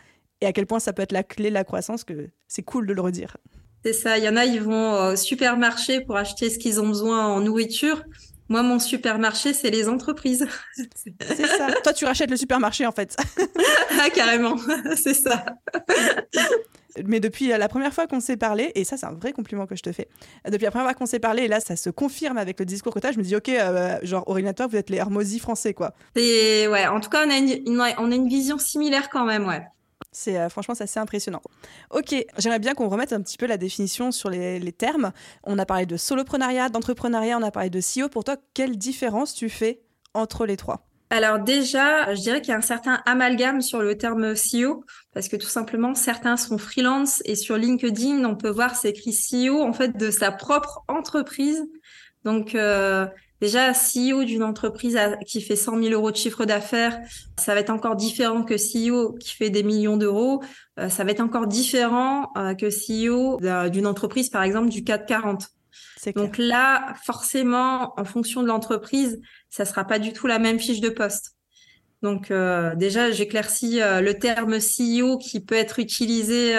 [0.42, 2.88] et à quel point ça peut être la clé de la croissance que c'est cool
[2.88, 3.38] de le redire.
[3.84, 4.18] C'est ça.
[4.18, 7.42] Il y en a, ils vont au supermarché pour acheter ce qu'ils ont besoin en
[7.42, 8.04] nourriture.
[8.52, 10.46] Moi, mon supermarché, c'est les entreprises.
[10.76, 11.70] C'est ça.
[11.84, 13.16] Toi, tu rachètes le supermarché, en fait.
[14.02, 14.58] ah, carrément.
[15.02, 15.46] c'est ça.
[17.06, 19.76] Mais depuis la première fois qu'on s'est parlé, et ça, c'est un vrai compliment que
[19.76, 20.08] je te fais.
[20.50, 22.94] Depuis la première fois qu'on s'est parlé, et là, ça se confirme avec le discours
[22.94, 25.40] que tu as, je me dis, OK, euh, genre, Aurélien, toi, vous êtes les Hermosi
[25.40, 25.94] français, quoi.
[26.16, 29.48] Et ouais, en tout cas, on a une, on a une vision similaire quand même,
[29.48, 29.64] ouais.
[30.12, 31.42] C'est euh, franchement c'est assez impressionnant.
[31.90, 35.12] Ok, j'aimerais bien qu'on remette un petit peu la définition sur les, termes.
[35.44, 38.10] On a parlé de soloprenariat, d'entrepreneuriat, on a parlé de CEO.
[38.10, 39.82] Pour toi, quelle différence tu fais
[40.14, 40.86] entre les trois?
[41.12, 45.28] Alors déjà, je dirais qu'il y a un certain amalgame sur le terme CEO parce
[45.28, 49.62] que tout simplement certains sont freelance et sur LinkedIn on peut voir c'est écrit CEO
[49.62, 51.64] en fait de sa propre entreprise.
[52.24, 53.06] Donc euh,
[53.42, 57.02] Déjà, CEO d'une entreprise qui fait 100 000 euros de chiffre d'affaires,
[57.40, 60.44] ça va être encore différent que CEO qui fait des millions d'euros.
[60.80, 63.40] Euh, ça va être encore différent euh, que CEO
[63.72, 65.48] d'une entreprise, par exemple, du 440.
[66.16, 69.20] Donc là, forcément, en fonction de l'entreprise,
[69.52, 71.36] ça sera pas du tout la même fiche de poste.
[72.02, 76.56] Donc euh, déjà, j'éclaircis le terme CEO qui peut être utilisé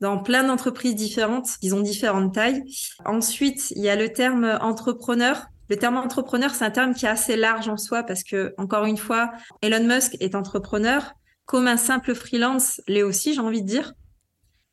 [0.00, 1.48] dans plein d'entreprises différentes.
[1.60, 2.62] Ils ont différentes tailles.
[3.04, 7.08] Ensuite, il y a le terme entrepreneur le terme entrepreneur, c'est un terme qui est
[7.08, 9.30] assez large en soi parce que, encore une fois,
[9.62, 11.12] Elon Musk est entrepreneur,
[11.46, 13.92] comme un simple freelance l'est aussi, j'ai envie de dire.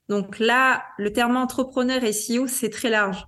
[0.09, 3.27] Donc là, le terme entrepreneur et CEO, c'est très large.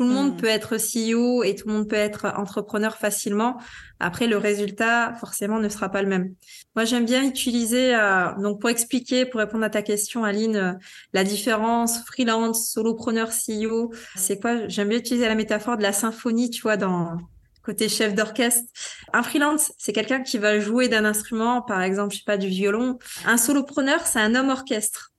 [0.00, 0.36] Tout le monde hmm.
[0.38, 3.58] peut être CEO et tout le monde peut être entrepreneur facilement.
[3.98, 6.34] Après, le résultat, forcément, ne sera pas le même.
[6.74, 10.72] Moi, j'aime bien utiliser, euh, donc pour expliquer, pour répondre à ta question, Aline, euh,
[11.12, 14.66] la différence freelance, solopreneur, CEO, c'est quoi?
[14.68, 17.18] J'aime bien utiliser la métaphore de la symphonie, tu vois, dans
[17.62, 18.72] côté chef d'orchestre.
[19.12, 22.48] Un freelance, c'est quelqu'un qui va jouer d'un instrument, par exemple, je sais pas, du
[22.48, 22.98] violon.
[23.26, 25.09] Un solopreneur, c'est un homme orchestre.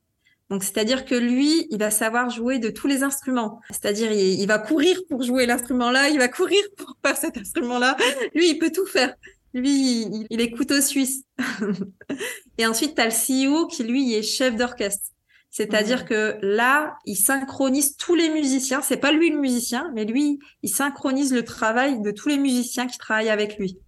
[0.52, 3.62] Donc, c'est-à-dire que lui, il va savoir jouer de tous les instruments.
[3.70, 7.96] C'est-à-dire, il, va courir pour jouer l'instrument-là, il va courir pour faire cet instrument-là.
[8.36, 9.16] Lui, il peut tout faire.
[9.54, 11.24] Lui, il, est couteau suisse.
[12.58, 13.12] et ensuite, tu as le
[13.54, 15.12] CEO qui, lui, est chef d'orchestre.
[15.52, 18.82] C'est-à-dire que là, il synchronise tous les musiciens.
[18.82, 22.88] C'est pas lui le musicien, mais lui, il synchronise le travail de tous les musiciens
[22.88, 23.80] qui travaillent avec lui.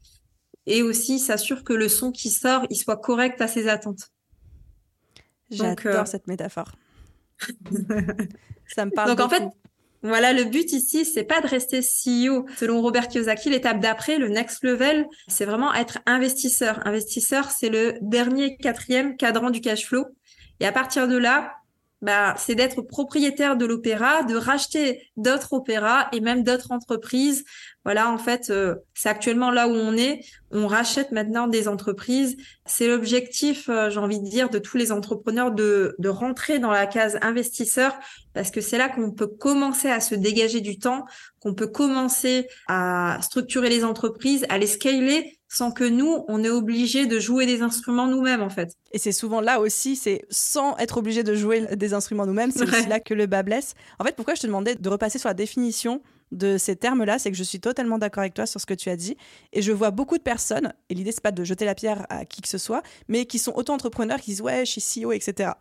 [0.66, 4.14] Et aussi, s'assure que le son qui sort, il soit correct à ses attentes.
[5.52, 6.72] J'adore euh, cette métaphore.
[8.68, 9.10] ça me parle.
[9.10, 9.44] Donc en fait,
[10.04, 12.46] voilà, le but ici, c'est pas de rester CEO.
[12.58, 16.86] Selon Robert Kiyosaki, l'étape d'après, le next level, c'est vraiment être investisseur.
[16.86, 20.06] Investisseur, c'est le dernier quatrième cadran du cash flow.
[20.60, 21.54] Et à partir de là,
[22.02, 27.46] bah, c'est d'être propriétaire de l'opéra, de racheter d'autres opéras et même d'autres entreprises.
[27.86, 30.22] Voilà, en fait, euh, c'est actuellement là où on est.
[30.52, 32.38] On rachète maintenant des entreprises.
[32.66, 36.72] C'est l'objectif, euh, j'ai envie de dire, de tous les entrepreneurs de, de rentrer dans
[36.72, 37.94] la case investisseur
[38.34, 41.06] parce que c'est là qu'on peut commencer à se dégager du temps,
[41.40, 46.50] qu'on peut commencer à structurer les entreprises, à les scaler sans que nous, on est
[46.50, 48.72] obligé de jouer des instruments nous-mêmes, en fait.
[48.92, 52.64] Et c'est souvent là aussi, c'est sans être obligé de jouer des instruments nous-mêmes, c'est
[52.64, 53.76] aussi là que le bas blesse.
[54.00, 56.02] En fait, pourquoi je te demandais de repasser sur la définition
[56.34, 58.90] de ces termes-là, c'est que je suis totalement d'accord avec toi sur ce que tu
[58.90, 59.16] as dit.
[59.54, 62.26] Et je vois beaucoup de personnes, et l'idée, c'est pas de jeter la pierre à
[62.26, 65.52] qui que ce soit, mais qui sont auto-entrepreneurs, qui disent ouais, je suis CEO, etc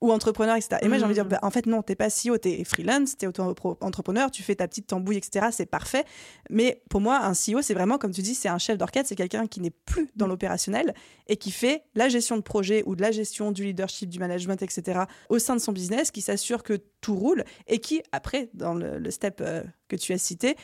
[0.00, 0.78] ou entrepreneur, etc.
[0.82, 1.28] Et moi, j'ai envie de dire, mm.
[1.28, 4.86] bah, en fait, non, t'es pas CEO, t'es freelance, t'es auto-entrepreneur, tu fais ta petite
[4.86, 5.48] tambouille, etc.
[5.52, 6.04] C'est parfait.
[6.48, 9.16] Mais pour moi, un CEO, c'est vraiment, comme tu dis, c'est un chef d'orchestre, c'est
[9.16, 10.30] quelqu'un qui n'est plus dans mm.
[10.30, 10.94] l'opérationnel
[11.28, 14.62] et qui fait la gestion de projet ou de la gestion du leadership, du management,
[14.62, 15.00] etc.
[15.28, 19.10] au sein de son business, qui s'assure que tout roule et qui, après, dans le,
[19.10, 20.56] step euh, que tu as cité,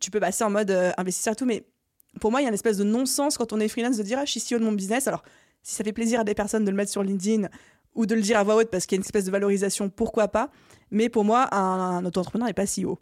[0.00, 1.46] tu peux passer en mode euh, investisseur et tout.
[1.46, 1.64] Mais
[2.20, 4.18] pour moi, il y a une espèce de non-sens quand on est freelance de dire,
[4.18, 5.06] ah, je suis CEO de mon business.
[5.06, 5.22] Alors,
[5.62, 7.48] si ça fait plaisir à des personnes de le mettre sur LinkedIn
[7.94, 9.88] ou de le dire à voix haute parce qu'il y a une espèce de valorisation,
[9.88, 10.50] pourquoi pas.
[10.90, 12.98] Mais pour moi, un, auto-entrepreneur n'est pas si haut.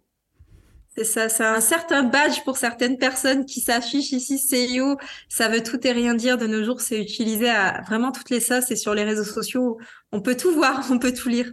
[0.97, 4.97] C'est ça, c'est un certain badge pour certaines personnes qui s'affichent ici CEO.
[5.29, 6.39] Ça veut tout et rien dire.
[6.39, 9.79] De nos jours, c'est utilisé à vraiment toutes les sauces et sur les réseaux sociaux.
[10.11, 11.53] On peut tout voir, on peut tout lire.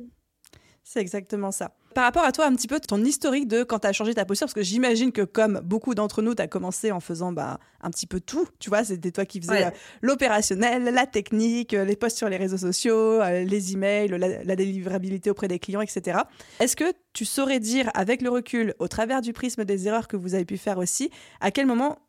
[0.83, 1.75] C'est exactement ça.
[1.95, 4.25] Par rapport à toi, un petit peu ton historique de quand tu as changé ta
[4.25, 7.57] posture, parce que j'imagine que comme beaucoup d'entre nous, tu as commencé en faisant bah,
[7.79, 8.45] un petit peu tout.
[8.59, 9.69] Tu vois, c'était toi qui faisais euh,
[10.01, 14.55] l'opérationnel, la technique, euh, les posts sur les réseaux sociaux, euh, les emails, la, la
[14.57, 16.19] délivrabilité auprès des clients, etc.
[16.59, 20.17] Est-ce que tu saurais dire, avec le recul, au travers du prisme des erreurs que
[20.17, 21.99] vous avez pu faire aussi, à quel moment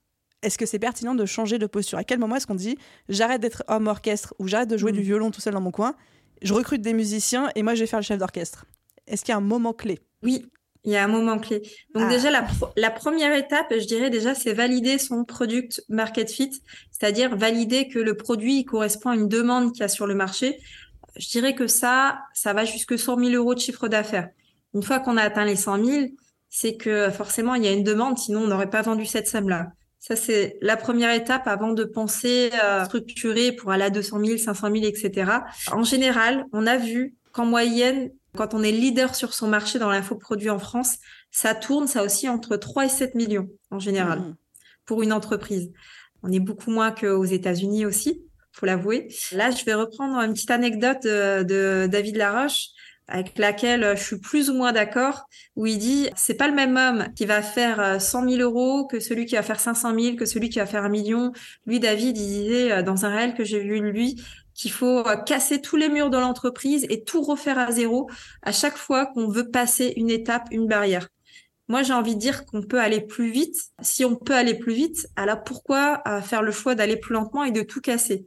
[0.42, 1.98] est-ce que c'est pertinent de changer de posture?
[1.98, 2.76] À quel moment est-ce qu'on dit
[3.08, 5.04] j'arrête d'être homme orchestre ou j'arrête de jouer du mmh.
[5.04, 5.94] violon tout seul dans mon coin
[6.42, 8.66] je recrute des musiciens et moi je vais faire le chef d'orchestre?
[9.06, 10.00] Est-ce qu'il y a un moment clé?
[10.22, 10.46] Oui,
[10.84, 11.62] il y a un moment clé.
[11.94, 12.08] Donc ah.
[12.08, 16.52] déjà, la, première étape, je dirais déjà, c'est valider son product market fit,
[16.92, 20.60] c'est-à-dire valider que le produit correspond à une demande qu'il y a sur le marché.
[21.16, 24.28] Je dirais que ça, ça va jusque 100 000 euros de chiffre d'affaires.
[24.74, 26.06] Une fois qu'on a atteint les 100 000,
[26.50, 29.72] c'est que forcément, il y a une demande, sinon on n'aurait pas vendu cette somme-là.
[29.98, 34.38] Ça, c'est la première étape avant de penser à structurer pour aller à 200 000,
[34.38, 35.32] 500 000, etc.
[35.72, 39.90] En général, on a vu qu'en moyenne, quand on est leader sur son marché dans
[39.90, 40.98] l'infoproduit en France,
[41.30, 44.36] ça tourne, ça aussi entre 3 et 7 millions en général mmh.
[44.84, 45.72] pour une entreprise.
[46.22, 48.22] On est beaucoup moins qu'aux États-Unis aussi,
[48.52, 49.08] faut l'avouer.
[49.32, 52.68] Là, je vais reprendre une petite anecdote de, de David Laroche
[53.08, 56.76] avec laquelle je suis plus ou moins d'accord, où il dit c'est pas le même
[56.76, 60.16] homme qui va faire 100 euh, 000 euros que celui qui va faire 500 000,
[60.16, 61.32] que celui qui va faire un million.
[61.66, 64.20] Lui, David, il disait euh, dans un réel que j'ai vu lui
[64.56, 68.10] qu'il faut euh, casser tous les murs de l'entreprise et tout refaire à zéro
[68.42, 71.08] à chaque fois qu'on veut passer une étape, une barrière.
[71.68, 73.56] Moi, j'ai envie de dire qu'on peut aller plus vite.
[73.82, 77.50] Si on peut aller plus vite, alors pourquoi faire le choix d'aller plus lentement et
[77.50, 78.24] de tout casser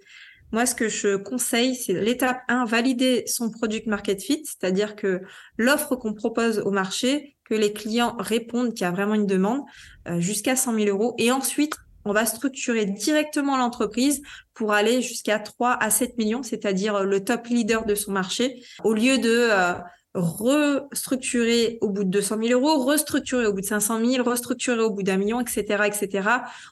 [0.51, 5.21] moi, ce que je conseille, c'est l'étape 1, valider son product market fit, c'est-à-dire que
[5.57, 9.61] l'offre qu'on propose au marché, que les clients répondent qu'il y a vraiment une demande,
[10.07, 11.13] euh, jusqu'à 100 000 euros.
[11.19, 11.75] Et ensuite,
[12.09, 14.21] on va structurer directement l'entreprise
[14.53, 18.93] pour aller jusqu'à 3 à 7 millions, c'est-à-dire le top leader de son marché, au
[18.93, 19.73] lieu de euh,
[20.15, 24.89] restructurer au bout de 200 000 euros, restructurer au bout de 500 000, restructurer au
[24.89, 26.29] bout d'un million, etc., etc.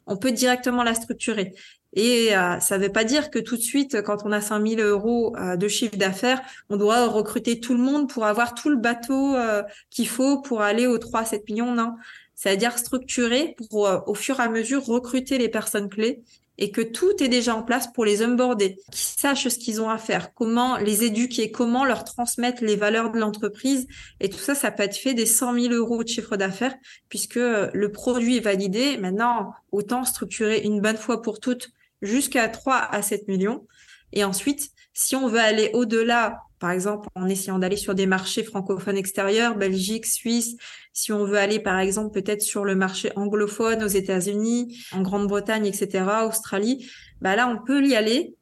[0.08, 1.54] On peut directement la structurer.
[1.93, 4.65] Et euh, ça ne veut pas dire que tout de suite, quand on a 5
[4.65, 8.69] 000 euros euh, de chiffre d'affaires, on doit recruter tout le monde pour avoir tout
[8.69, 11.73] le bateau euh, qu'il faut pour aller aux 3-7 millions.
[11.73, 11.95] Non,
[12.38, 16.23] c'est-à-dire structurer pour, au fur et à mesure, recruter les personnes clés
[16.60, 19.89] et que tout est déjà en place pour les onboarder, qui sachent ce qu'ils ont
[19.89, 23.88] à faire, comment les éduquer, comment leur transmettre les valeurs de l'entreprise.
[24.19, 26.76] Et tout ça, ça peut être fait des 100 000 euros de chiffre d'affaires
[27.10, 28.97] puisque le produit est validé.
[28.97, 31.69] Maintenant, autant structurer une bonne fois pour toutes
[32.02, 33.65] jusqu'à 3 à 7 millions.
[34.13, 38.43] Et ensuite, si on veut aller au-delà, par exemple en essayant d'aller sur des marchés
[38.43, 40.56] francophones extérieurs, Belgique, Suisse,
[40.93, 45.65] si on veut aller par exemple peut-être sur le marché anglophone aux États-Unis, en Grande-Bretagne,
[45.65, 46.89] etc., Australie,
[47.22, 48.36] bah là on peut y aller.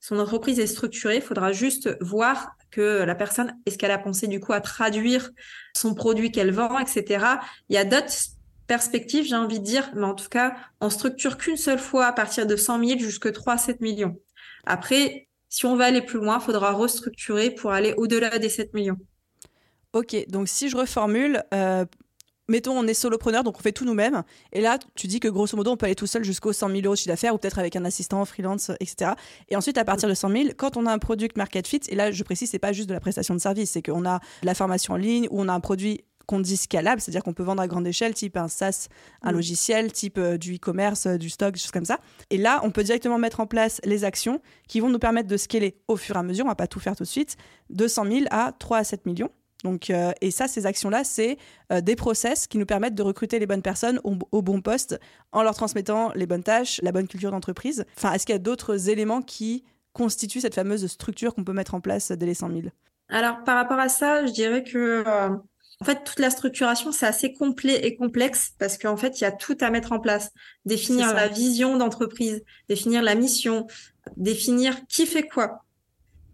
[0.00, 4.26] Son entreprise est structurée, il faudra juste voir que la personne, est-ce qu'elle a pensé
[4.26, 5.30] du coup à traduire
[5.74, 7.24] son produit qu'elle vend, etc.
[7.68, 8.12] Il y a d'autres
[8.68, 12.12] perspective, j'ai envie de dire, mais en tout cas, on structure qu'une seule fois à
[12.12, 14.16] partir de 100 000 jusqu'à 3 à 7 millions.
[14.64, 18.74] Après, si on va aller plus loin, il faudra restructurer pour aller au-delà des 7
[18.74, 18.98] millions.
[19.92, 21.86] Ok, donc si je reformule, euh,
[22.48, 25.56] mettons on est solopreneur, donc on fait tout nous-mêmes, et là tu dis que grosso
[25.56, 27.58] modo on peut aller tout seul jusqu'aux 100 000 euros de chiffre d'affaires, ou peut-être
[27.58, 29.12] avec un assistant freelance, etc.
[29.48, 31.94] Et ensuite à partir de 100 000, quand on a un product market fit, et
[31.94, 34.46] là je précise, c'est pas juste de la prestation de service, c'est qu'on a de
[34.46, 37.42] la formation en ligne, ou on a un produit qu'on dit scalable, c'est-à-dire qu'on peut
[37.42, 38.88] vendre à grande échelle, type un SaaS,
[39.22, 39.34] un mm.
[39.34, 41.98] logiciel, type euh, du e-commerce, euh, du stock, des choses comme ça.
[42.28, 45.36] Et là, on peut directement mettre en place les actions qui vont nous permettre de
[45.38, 47.36] scaler au fur et à mesure, on va pas tout faire tout de suite,
[47.70, 49.30] de 100 000 à 3 à 7 millions.
[49.64, 51.38] Donc, euh, et ça, ces actions-là, c'est
[51.82, 55.00] des process qui nous permettent de recruter les bonnes personnes au, au, bon poste
[55.32, 57.84] en leur transmettant les bonnes tâches, la bonne culture d'entreprise.
[57.96, 59.64] Enfin, est-ce qu'il y a d'autres éléments qui
[59.94, 62.62] constituent cette fameuse structure qu'on peut mettre en place dès les 100 000
[63.08, 65.02] Alors, par rapport à ça, je dirais que
[65.80, 69.26] en fait, toute la structuration, c'est assez complet et complexe parce qu'en fait, il y
[69.26, 70.32] a tout à mettre en place.
[70.64, 73.66] Définir la vision d'entreprise, définir la mission,
[74.16, 75.64] définir qui fait quoi.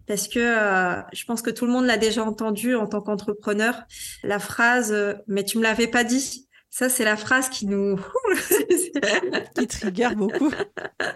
[0.07, 3.83] Parce que euh, je pense que tout le monde l'a déjà entendu en tant qu'entrepreneur,
[4.23, 6.47] la phrase euh, Mais tu me l'avais pas dit».
[6.77, 7.95] Ça, c'est la phrase qui nous...
[9.55, 10.51] qui trigger beaucoup.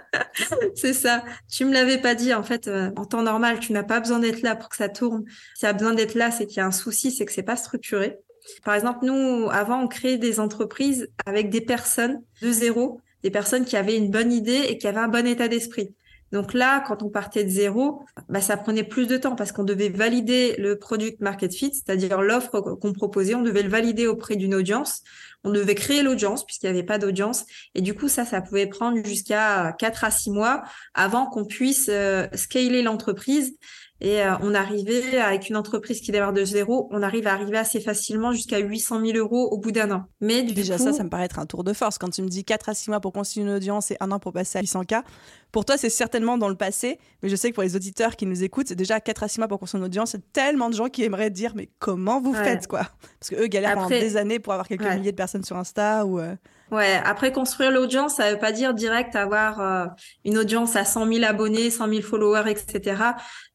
[0.76, 1.26] c'est ça.
[1.50, 2.34] Tu me l'avais pas dit.
[2.34, 4.88] En fait, euh, en temps normal, tu n'as pas besoin d'être là pour que ça
[4.88, 5.26] tourne.
[5.56, 7.44] S'il y a besoin d'être là, c'est qu'il y a un souci, c'est que c'est
[7.44, 8.20] pas structuré.
[8.64, 13.66] Par exemple, nous, avant, on créait des entreprises avec des personnes de zéro, des personnes
[13.66, 15.94] qui avaient une bonne idée et qui avaient un bon état d'esprit.
[16.32, 19.64] Donc là, quand on partait de zéro, bah, ça prenait plus de temps parce qu'on
[19.64, 24.36] devait valider le product market fit, c'est-à-dire l'offre qu'on proposait, on devait le valider auprès
[24.36, 25.02] d'une audience,
[25.44, 27.46] On devait créer l'audience puisqu'il n'y avait pas d'audience.
[27.74, 30.64] Et du coup, ça, ça pouvait prendre jusqu'à 4 à 6 mois
[30.94, 33.56] avant qu'on puisse euh, scaler l'entreprise
[34.02, 37.58] et euh, on arrivait avec une entreprise qui démarre de zéro, on arrive à arriver
[37.58, 40.06] assez facilement jusqu'à 800 000 euros au bout d'un an.
[40.22, 41.98] Mais déjà ça, ça me paraît être un tour de force.
[41.98, 44.20] Quand tu me dis 4 à 6 mois pour construire une audience et un an
[44.20, 45.04] pour passer à 800K,
[45.52, 48.26] pour toi, c'est certainement dans le passé, mais je sais que pour les auditeurs qui
[48.26, 50.12] nous écoutent, c'est déjà 4 à 6 mois pour construire une audience.
[50.12, 52.88] C'est tellement de gens qui aimeraient dire, mais comment vous faites, quoi?
[53.20, 56.20] Parce qu'eux galèrent pendant des années pour avoir quelques milliers de personnes sur Insta ou.
[56.20, 56.36] Euh,
[56.72, 59.86] Ouais, après construire l'audience, ça veut pas dire direct avoir euh,
[60.24, 63.02] une audience à 100 000 abonnés, 100 000 followers, etc.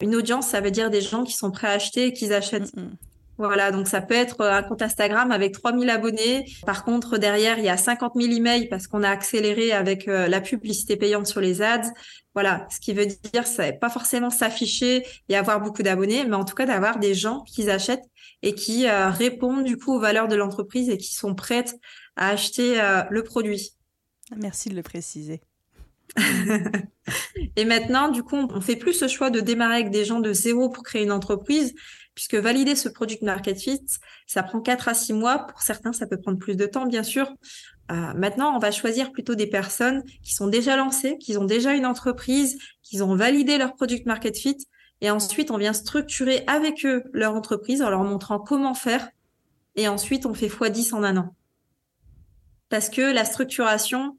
[0.01, 2.75] Une audience, ça veut dire des gens qui sont prêts à acheter et qui achètent.
[2.75, 2.97] Mm, mm.
[3.37, 6.45] Voilà, donc ça peut être un compte Instagram avec 3000 abonnés.
[6.65, 10.27] Par contre, derrière, il y a 50 000 emails parce qu'on a accéléré avec euh,
[10.27, 11.91] la publicité payante sur les ads.
[12.33, 16.45] Voilà, ce qui veut dire, c'est pas forcément s'afficher et avoir beaucoup d'abonnés, mais en
[16.45, 18.05] tout cas d'avoir des gens qui achètent
[18.41, 21.75] et qui euh, répondent du coup aux valeurs de l'entreprise et qui sont prêtes
[22.15, 23.71] à acheter euh, le produit.
[24.35, 25.41] Merci de le préciser.
[27.55, 30.33] et maintenant, du coup, on fait plus ce choix de démarrer avec des gens de
[30.33, 31.73] zéro pour créer une entreprise,
[32.13, 33.85] puisque valider ce product market fit,
[34.25, 35.39] ça prend 4 à 6 mois.
[35.47, 37.29] Pour certains, ça peut prendre plus de temps, bien sûr.
[37.91, 41.73] Euh, maintenant, on va choisir plutôt des personnes qui sont déjà lancées, qui ont déjà
[41.73, 44.57] une entreprise, qui ont validé leur product market fit.
[45.01, 49.09] Et ensuite, on vient structurer avec eux leur entreprise en leur montrant comment faire.
[49.75, 51.35] Et ensuite, on fait x10 en un an
[52.75, 54.17] parce que la structuration,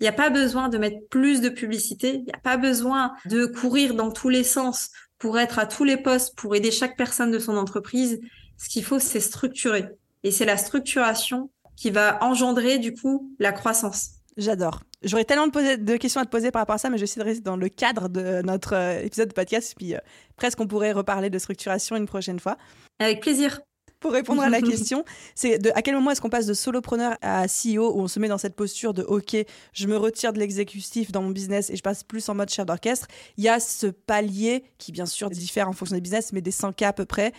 [0.00, 3.12] il n'y a pas besoin de mettre plus de publicité, il n'y a pas besoin
[3.26, 6.96] de courir dans tous les sens pour être à tous les postes, pour aider chaque
[6.96, 8.18] personne de son entreprise.
[8.56, 9.84] Ce qu'il faut, c'est structurer.
[10.22, 14.12] Et c'est la structuration qui va engendrer, du coup, la croissance.
[14.38, 14.80] J'adore.
[15.02, 17.42] J'aurais tellement de, questions à te poser par rapport à ça, mais j'essaie de rester
[17.42, 19.74] dans le cadre de notre euh, épisode de podcast.
[19.76, 19.98] Puis euh,
[20.36, 22.56] presque, on pourrait reparler de structuration une prochaine fois.
[22.98, 23.60] Avec plaisir
[24.00, 27.16] pour répondre à la question, c'est de à quel moment est-ce qu'on passe de solopreneur
[27.20, 29.36] à CEO où on se met dans cette posture de OK,
[29.72, 32.66] je me retire de l'exécutif dans mon business et je passe plus en mode chef
[32.66, 33.06] d'orchestre.
[33.36, 36.50] Il y a ce palier qui bien sûr diffère en fonction des business, mais des
[36.50, 37.32] 100 k à peu près.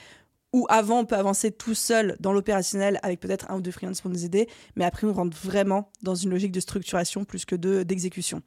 [0.53, 4.01] Où avant on peut avancer tout seul dans l'opérationnel avec peut-être un ou deux freelances
[4.01, 7.55] pour nous aider, mais après on rentre vraiment dans une logique de structuration plus que
[7.55, 8.41] de d'exécution.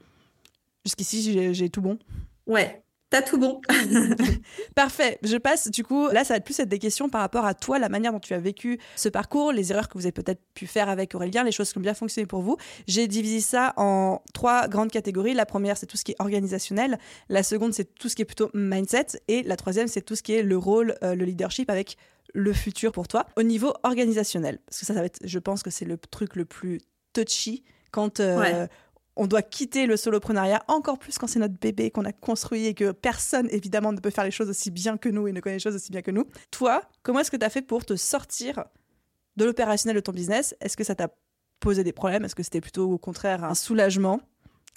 [0.85, 1.99] Jusqu'ici j'ai tout bon.
[2.47, 2.84] Ouais,
[3.15, 3.61] T'as tout bon.
[4.75, 5.21] Parfait.
[5.23, 7.79] Je passe, du coup, là, ça va plus être des questions par rapport à toi,
[7.79, 10.67] la manière dont tu as vécu ce parcours, les erreurs que vous avez peut-être pu
[10.67, 12.57] faire avec Aurélien, les choses qui ont bien fonctionné pour vous.
[12.89, 15.33] J'ai divisé ça en trois grandes catégories.
[15.33, 16.99] La première, c'est tout ce qui est organisationnel.
[17.29, 19.07] La seconde, c'est tout ce qui est plutôt mindset.
[19.29, 21.97] Et la troisième, c'est tout ce qui est le rôle, euh, le leadership avec
[22.33, 23.27] le futur pour toi.
[23.37, 26.35] Au niveau organisationnel, parce que ça, ça va être, je pense que c'est le truc
[26.35, 26.81] le plus
[27.13, 28.67] touchy quand euh,
[29.17, 32.75] on doit quitter le soloprenariat encore plus quand c'est notre bébé qu'on a construit et
[32.75, 35.57] que personne évidemment ne peut faire les choses aussi bien que nous et ne connaît
[35.57, 36.25] les choses aussi bien que nous.
[36.51, 38.65] Toi, comment est-ce que tu as fait pour te sortir
[39.37, 40.55] de l'opérationnel de ton business?
[40.61, 41.09] Est-ce que ça t'a
[41.61, 42.25] posé des problèmes?
[42.25, 44.21] Est-ce que c'était plutôt au contraire un soulagement?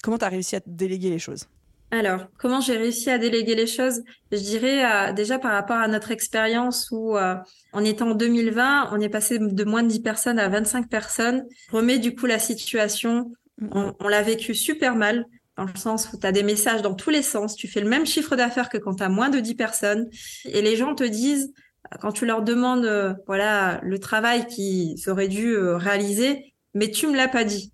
[0.02, 1.46] Comment tu as réussi à déléguer les choses?
[1.90, 4.02] Alors, comment j'ai réussi à déléguer les choses?
[4.30, 7.34] Je dirais euh, déjà par rapport à notre expérience où euh,
[7.72, 11.46] en étant en 2020, on est passé de moins de 10 personnes à 25 personnes.
[11.70, 13.32] remets du coup la situation
[13.70, 15.24] on, l'a vécu super mal,
[15.56, 17.88] dans le sens où tu as des messages dans tous les sens, tu fais le
[17.88, 20.08] même chiffre d'affaires que quand tu as moins de 10 personnes,
[20.44, 21.52] et les gens te disent,
[22.00, 27.06] quand tu leur demandes euh, voilà le travail qu'ils auraient dû euh, réaliser, mais tu
[27.06, 27.72] me l'as pas dit.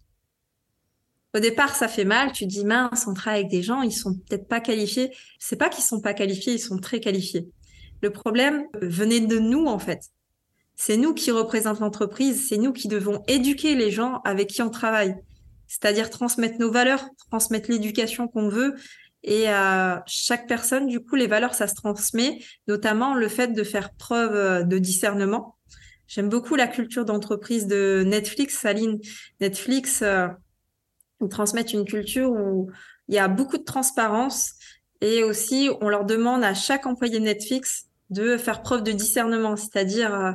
[1.34, 2.30] Au départ, ça fait mal.
[2.30, 5.10] Tu dis mince, on travaille avec des gens, ils sont peut-être pas qualifiés.
[5.40, 7.48] C'est pas qu'ils sont pas qualifiés, ils sont très qualifiés.
[8.02, 10.00] Le problème venait de nous en fait.
[10.76, 14.70] C'est nous qui représentons l'entreprise, c'est nous qui devons éduquer les gens avec qui on
[14.70, 15.16] travaille
[15.74, 18.74] c'est-à-dire transmettre nos valeurs, transmettre l'éducation qu'on veut.
[19.24, 23.64] Et à chaque personne, du coup, les valeurs, ça se transmet, notamment le fait de
[23.64, 25.56] faire preuve euh, de discernement.
[26.06, 29.00] J'aime beaucoup la culture d'entreprise de Netflix, Saline.
[29.40, 30.28] Netflix, euh,
[31.20, 32.70] ils transmettent une culture où
[33.08, 34.52] il y a beaucoup de transparence
[35.00, 40.14] et aussi on leur demande à chaque employé Netflix de faire preuve de discernement, c'est-à-dire
[40.14, 40.32] euh,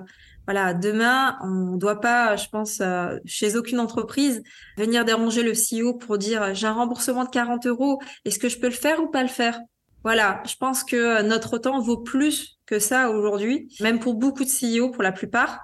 [0.49, 4.41] voilà, demain, on ne doit pas, je pense, euh, chez aucune entreprise,
[4.77, 8.57] venir déranger le CEO pour dire j'ai un remboursement de 40 euros, est-ce que je
[8.57, 9.59] peux le faire ou pas le faire?
[10.03, 14.49] Voilà, je pense que notre temps vaut plus que ça aujourd'hui, même pour beaucoup de
[14.49, 15.59] CEO, pour la plupart.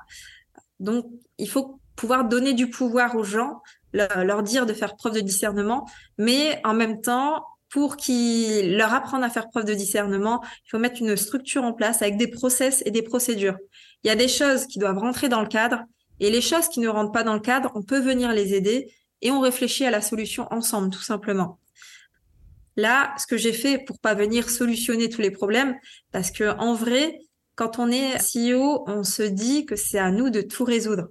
[0.79, 1.07] Donc,
[1.39, 5.89] il faut pouvoir donner du pouvoir aux gens, leur dire de faire preuve de discernement,
[6.19, 10.77] mais en même temps, pour qu'ils leur apprennent à faire preuve de discernement, il faut
[10.77, 13.57] mettre une structure en place avec des process et des procédures.
[14.05, 15.81] Il y a des choses qui doivent rentrer dans le cadre
[16.19, 18.93] et les choses qui ne rentrent pas dans le cadre, on peut venir les aider
[19.23, 21.57] et on réfléchit à la solution ensemble, tout simplement.
[22.75, 25.75] Là, ce que j'ai fait pour pas venir solutionner tous les problèmes,
[26.11, 27.17] parce que en vrai,
[27.55, 31.07] quand on est CEO, on se dit que c'est à nous de tout résoudre.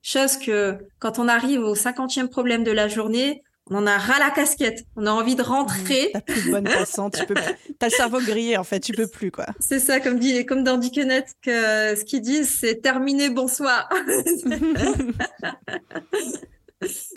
[0.00, 4.18] Chose que quand on arrive au cinquantième problème de la journée, on en a ras
[4.18, 4.84] la casquette.
[4.96, 6.10] On a envie de rentrer.
[6.12, 7.16] T'as plus de bonne passante.
[7.20, 7.34] Tu peux
[7.78, 8.80] T'as le cerveau grillé, en fait.
[8.80, 9.46] Tu peux plus, quoi.
[9.60, 13.88] C'est ça, comme dit, comme dans Dickenet, que ce qu'ils disent, c'est terminé, bonsoir.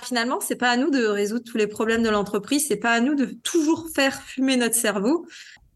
[0.04, 2.68] Finalement, c'est pas à nous de résoudre tous les problèmes de l'entreprise.
[2.68, 5.26] C'est pas à nous de toujours faire fumer notre cerveau.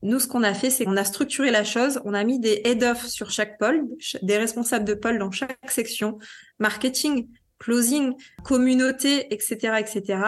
[0.04, 2.02] Nous, ce qu'on a fait, c'est qu'on a structuré la chose.
[2.06, 3.88] On a mis des head-off sur chaque pôle,
[4.22, 6.20] des responsables de pôle dans chaque section,
[6.60, 8.14] marketing, closing,
[8.44, 10.20] communauté, etc., etc.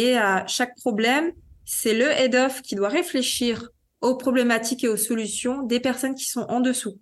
[0.00, 1.32] Et à chaque problème,
[1.64, 3.68] c'est le head-off qui doit réfléchir
[4.00, 7.00] aux problématiques et aux solutions des personnes qui sont en dessous.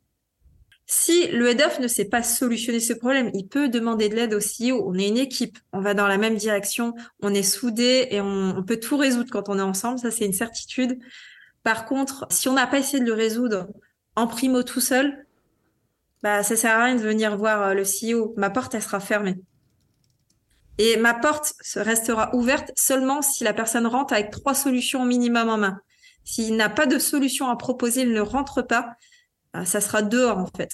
[0.86, 4.38] Si le head-off ne sait pas solutionner ce problème, il peut demander de l'aide au
[4.38, 4.82] CEO.
[4.88, 8.62] On est une équipe, on va dans la même direction, on est soudés et on,
[8.66, 9.98] peut tout résoudre quand on est ensemble.
[9.98, 10.98] Ça, c'est une certitude.
[11.64, 13.68] Par contre, si on n'a pas essayé de le résoudre
[14.14, 15.26] en primo tout seul,
[16.22, 18.32] bah, ça sert à rien de venir voir euh, le CEO.
[18.38, 19.36] Ma porte, elle sera fermée.
[20.78, 25.56] Et ma porte restera ouverte seulement si la personne rentre avec trois solutions minimum en
[25.58, 25.80] main.
[26.24, 28.94] S'il n'a pas de solution à proposer, il ne rentre pas,
[29.54, 30.72] euh, ça sera dehors en fait.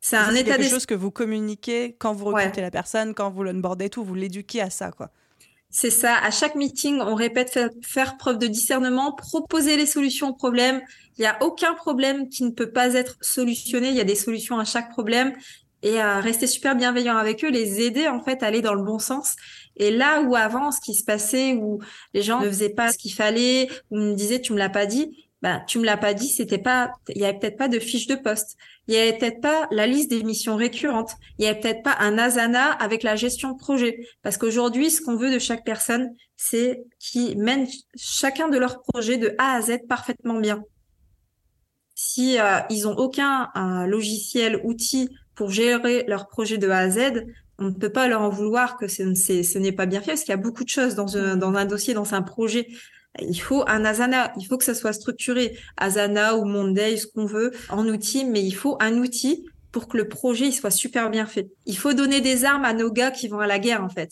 [0.00, 3.42] C'est un état quelque chose que vous communiquez quand vous recrutez la personne, quand vous
[3.42, 5.10] l'onboardez, tout, vous l'éduquez à ça, quoi.
[5.70, 6.16] C'est ça.
[6.16, 10.80] À chaque meeting, on répète faire, preuve de discernement, proposer les solutions aux problèmes.
[11.18, 13.88] Il n'y a aucun problème qui ne peut pas être solutionné.
[13.88, 15.34] Il y a des solutions à chaque problème
[15.82, 18.82] et à rester super bienveillant avec eux, les aider en fait à aller dans le
[18.82, 19.36] bon sens.
[19.76, 21.80] Et là où avant, ce qui se passait, où
[22.14, 24.86] les gens ne faisaient pas ce qu'il fallait, ou me disaient tu me l'as pas
[24.86, 27.78] dit, ben tu me l'as pas dit, c'était pas, il y avait peut-être pas de
[27.78, 28.56] fiche de poste,
[28.88, 31.96] il y avait peut-être pas la liste des missions récurrentes, il y avait peut-être pas
[32.00, 36.12] un asana avec la gestion de projet, parce qu'aujourd'hui, ce qu'on veut de chaque personne,
[36.36, 40.62] c'est qu'ils mènent chacun de leurs projets de A à Z parfaitement bien.
[41.94, 43.50] Si euh, ils ont aucun
[43.86, 45.08] logiciel, outil
[45.38, 47.24] pour gérer leur projet de A à Z,
[47.60, 50.32] on ne peut pas leur en vouloir que ce n'est pas bien fait, parce qu'il
[50.32, 52.66] y a beaucoup de choses dans un, dossier, dans un projet.
[53.20, 55.56] Il faut un Asana, il faut que ça soit structuré.
[55.76, 59.96] Asana ou Monday, ce qu'on veut, en outil, mais il faut un outil pour que
[59.96, 61.48] le projet soit super bien fait.
[61.66, 64.10] Il faut donner des armes à nos gars qui vont à la guerre, en fait.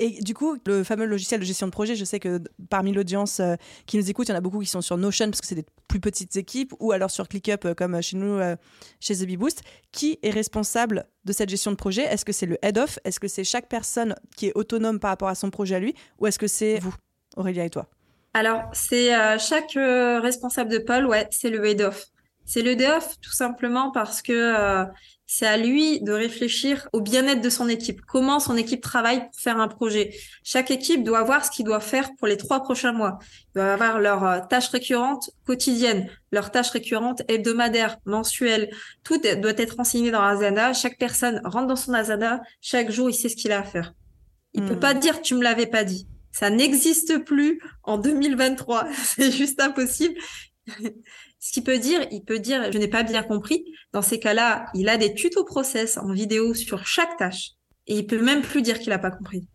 [0.00, 2.40] Et du coup, le fameux logiciel de gestion de projet, je sais que
[2.70, 5.26] parmi l'audience euh, qui nous écoute, il y en a beaucoup qui sont sur Notion
[5.26, 8.38] parce que c'est des plus petites équipes, ou alors sur ClickUp euh, comme chez nous,
[8.38, 8.56] euh,
[8.98, 9.62] chez The Boost.
[9.92, 12.04] Qui est responsable de cette gestion de projet?
[12.04, 15.28] Est-ce que c'est le head-off Est-ce que c'est chaque personne qui est autonome par rapport
[15.28, 15.94] à son projet à lui?
[16.18, 16.94] Ou est-ce que c'est vous,
[17.36, 17.86] Aurélia et toi?
[18.32, 22.06] Alors, c'est chaque responsable de pôle, ouais, c'est le head-off.
[22.46, 24.86] C'est le head-off tout simplement parce que
[25.32, 29.40] c'est à lui de réfléchir au bien-être de son équipe, comment son équipe travaille pour
[29.40, 30.12] faire un projet.
[30.42, 33.20] Chaque équipe doit voir ce qu'il doit faire pour les trois prochains mois.
[33.22, 38.74] Il doit avoir leurs euh, tâches récurrentes quotidiennes, leurs tâches récurrentes hebdomadaires, mensuelles.
[39.04, 40.72] Tout doit être renseigné dans Asana.
[40.72, 42.40] Chaque personne rentre dans son Asana.
[42.60, 43.94] Chaque jour, il sait ce qu'il a à faire.
[44.52, 44.80] Il peut hmm.
[44.80, 46.08] pas dire tu me l'avais pas dit.
[46.32, 48.88] Ça n'existe plus en 2023.
[49.04, 50.16] C'est juste impossible.
[51.40, 53.64] Ce qu'il peut dire, il peut dire je n'ai pas bien compris.
[53.92, 57.52] Dans ces cas-là, il a des tutos process en vidéo sur chaque tâche
[57.86, 59.48] et il peut même plus dire qu'il n'a pas compris.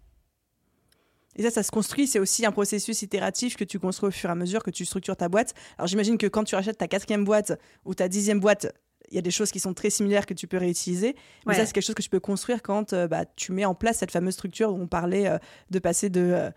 [1.38, 2.08] Et ça, ça se construit.
[2.08, 4.86] C'est aussi un processus itératif que tu construis au fur et à mesure que tu
[4.86, 5.54] structures ta boîte.
[5.78, 8.74] Alors j'imagine que quand tu rachètes ta quatrième boîte ou ta dixième boîte,
[9.10, 11.16] il y a des choses qui sont très similaires que tu peux réutiliser.
[11.46, 13.76] Mais ça, c'est quelque chose que tu peux construire quand euh, bah, tu mets en
[13.76, 15.38] place cette fameuse structure où on parlait euh,
[15.70, 16.50] de passer de euh,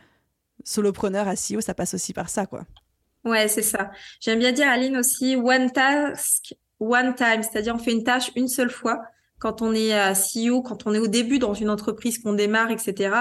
[0.64, 1.60] solopreneur à CEO.
[1.60, 2.64] Ça passe aussi par ça, quoi.
[3.24, 3.90] Ouais, c'est ça.
[4.20, 7.42] J'aime bien dire, Aline, aussi, one task, one time.
[7.42, 9.00] C'est-à-dire, on fait une tâche une seule fois
[9.38, 12.70] quand on est à CEO, quand on est au début dans une entreprise, qu'on démarre,
[12.70, 13.14] etc.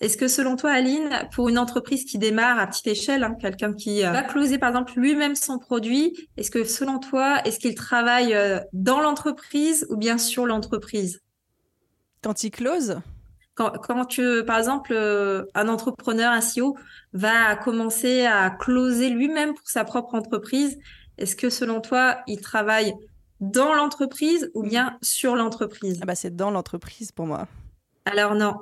[0.00, 3.74] Est-ce que selon toi, Aline, pour une entreprise qui démarre à petite échelle, hein, quelqu'un
[3.74, 7.74] qui euh, va closer par exemple lui-même son produit, est-ce que selon toi, est-ce qu'il
[7.74, 11.20] travaille euh, dans l'entreprise ou bien sur l'entreprise?
[12.22, 13.00] Quand il close?
[13.54, 16.76] Quand, quand tu, par exemple, euh, un entrepreneur, un CEO
[17.12, 20.78] va commencer à closer lui-même pour sa propre entreprise,
[21.18, 22.94] est-ce que selon toi, il travaille
[23.40, 25.98] dans l'entreprise ou bien sur l'entreprise?
[26.02, 27.46] Ah bah C'est dans l'entreprise pour moi.
[28.04, 28.56] Alors non.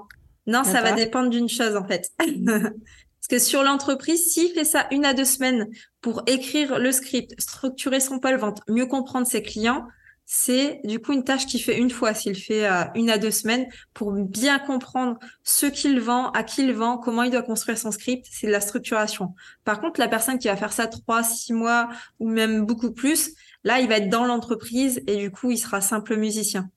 [0.46, 2.10] Non, ça va dépendre d'une chose en fait.
[2.18, 5.68] Parce que sur l'entreprise, s'il fait ça une à deux semaines
[6.00, 9.86] pour écrire le script, structurer son pôle vente, mieux comprendre ses clients,
[10.24, 13.30] c'est du coup une tâche qu'il fait une fois, s'il fait euh, une à deux
[13.30, 17.76] semaines, pour bien comprendre ce qu'il vend, à qui il vend, comment il doit construire
[17.76, 19.34] son script, c'est de la structuration.
[19.64, 23.32] Par contre, la personne qui va faire ça trois, six mois ou même beaucoup plus,
[23.64, 26.70] là, il va être dans l'entreprise et du coup, il sera simple musicien.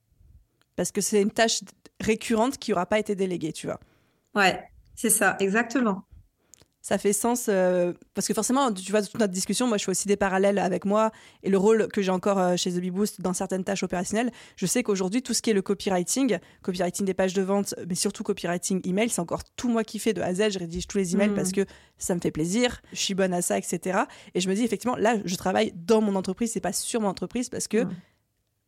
[0.75, 1.61] Parce que c'est une tâche
[2.01, 3.79] récurrente qui n'aura pas été déléguée, tu vois.
[4.33, 4.61] Ouais,
[4.95, 6.03] c'est ça, exactement.
[6.85, 9.89] Ça fait sens euh, parce que forcément, tu vois, toute notre discussion, moi, je fais
[9.89, 11.09] aussi des parallèles avec moi
[11.41, 14.29] et le rôle que j'ai encore euh, chez The Bee Boost dans certaines tâches opérationnelles.
[14.55, 17.95] Je sais qu'aujourd'hui, tout ce qui est le copywriting, copywriting des pages de vente, mais
[17.95, 20.51] surtout copywriting email, c'est encore tout moi qui fais de A à Z.
[20.51, 21.53] Je rédige tous les emails parce mm.
[21.53, 21.65] que
[21.97, 24.01] ça me fait plaisir, je suis bonne à ça, etc.
[24.35, 27.07] Et je me dis effectivement, là, je travaille dans mon entreprise, c'est pas sur mon
[27.07, 27.95] entreprise parce que mm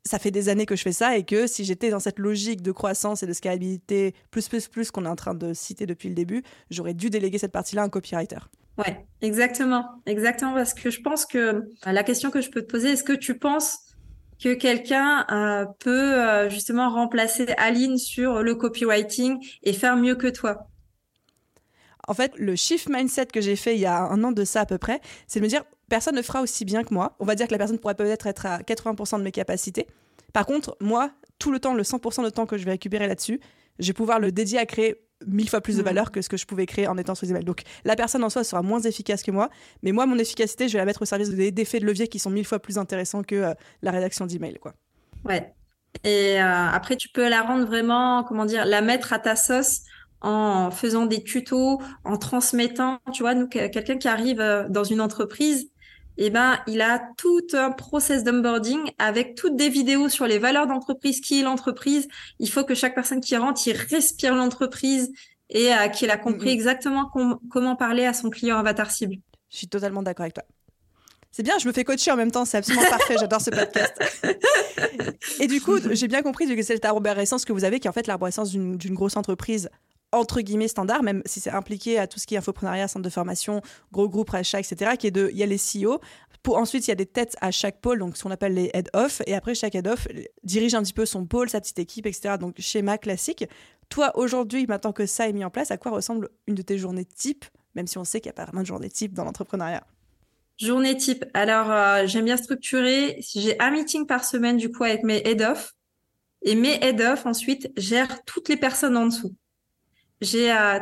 [0.07, 2.61] ça fait des années que je fais ça et que si j'étais dans cette logique
[2.61, 6.09] de croissance et de scalabilité plus plus plus qu'on est en train de citer depuis
[6.09, 8.39] le début, j'aurais dû déléguer cette partie-là à un copywriter.
[8.77, 12.67] Ouais, exactement, exactement parce que je pense que euh, la question que je peux te
[12.67, 13.79] poser, est-ce que tu penses
[14.41, 20.27] que quelqu'un euh, peut euh, justement remplacer Aline sur le copywriting et faire mieux que
[20.27, 20.67] toi?
[22.07, 24.61] En fait, le shift mindset que j'ai fait il y a un an de ça
[24.61, 27.15] à peu près, c'est de me dire personne ne fera aussi bien que moi.
[27.19, 29.87] On va dire que la personne pourrait peut-être être à 80% de mes capacités.
[30.33, 33.39] Par contre, moi, tout le temps, le 100% de temps que je vais récupérer là-dessus,
[33.79, 35.85] je vais pouvoir le dédier à créer mille fois plus de mm.
[35.85, 37.43] valeur que ce que je pouvais créer en étant sur les emails.
[37.43, 39.49] Donc la personne en soi sera moins efficace que moi,
[39.83, 42.29] mais moi, mon efficacité, je vais la mettre au service d'effets de levier qui sont
[42.29, 44.59] mille fois plus intéressants que euh, la rédaction d'emails.
[44.59, 44.73] Quoi.
[45.25, 45.53] Ouais.
[46.03, 49.81] Et euh, après, tu peux la rendre vraiment, comment dire, la mettre à ta sauce
[50.21, 55.01] en faisant des tutos, en transmettant, tu vois, nous, quelqu'un qui arrive euh, dans une
[55.01, 55.69] entreprise,
[56.17, 60.67] eh ben, il a tout un process d'onboarding avec toutes des vidéos sur les valeurs
[60.67, 62.07] d'entreprise, qui est l'entreprise.
[62.39, 65.11] Il faut que chaque personne qui rentre, il respire l'entreprise
[65.49, 67.11] et euh, qu'il a compris exactement
[67.49, 69.15] comment parler à son client avatar cible.
[69.49, 70.43] Je suis totalement d'accord avec toi.
[71.31, 73.93] C'est bien, je me fais coacher en même temps, c'est absolument parfait, j'adore ce podcast.
[75.39, 77.93] et du coup, j'ai bien compris que c'est l'arborescence que vous avez, qui est en
[77.93, 79.69] fait l'arborescence d'une grosse entreprise
[80.11, 83.09] entre guillemets standard, même si c'est impliqué à tout ce qui est infoprenariat, centre de
[83.09, 85.99] formation, gros groupe, achat, etc., qui est de, il y a les CEO.
[86.43, 88.69] Pour, ensuite, il y a des têtes à chaque pôle, donc ce qu'on appelle les
[88.73, 89.21] head-off.
[89.27, 90.07] Et après, chaque head-off
[90.43, 92.35] dirige un petit peu son pôle, sa petite équipe, etc.
[92.39, 93.45] Donc, schéma classique.
[93.89, 96.77] Toi, aujourd'hui, maintenant que ça est mis en place, à quoi ressemble une de tes
[96.77, 97.45] journées type,
[97.75, 99.85] même si on sait qu'il n'y a pas vraiment de journée type dans l'entrepreneuriat?
[100.59, 101.25] Journée type.
[101.33, 103.19] Alors, euh, j'aime bien structurer.
[103.19, 105.73] J'ai un meeting par semaine, du coup, avec mes head-off.
[106.43, 109.35] Et mes head-off, ensuite, gèrent toutes les personnes en dessous.
[110.21, 110.79] J'ai euh,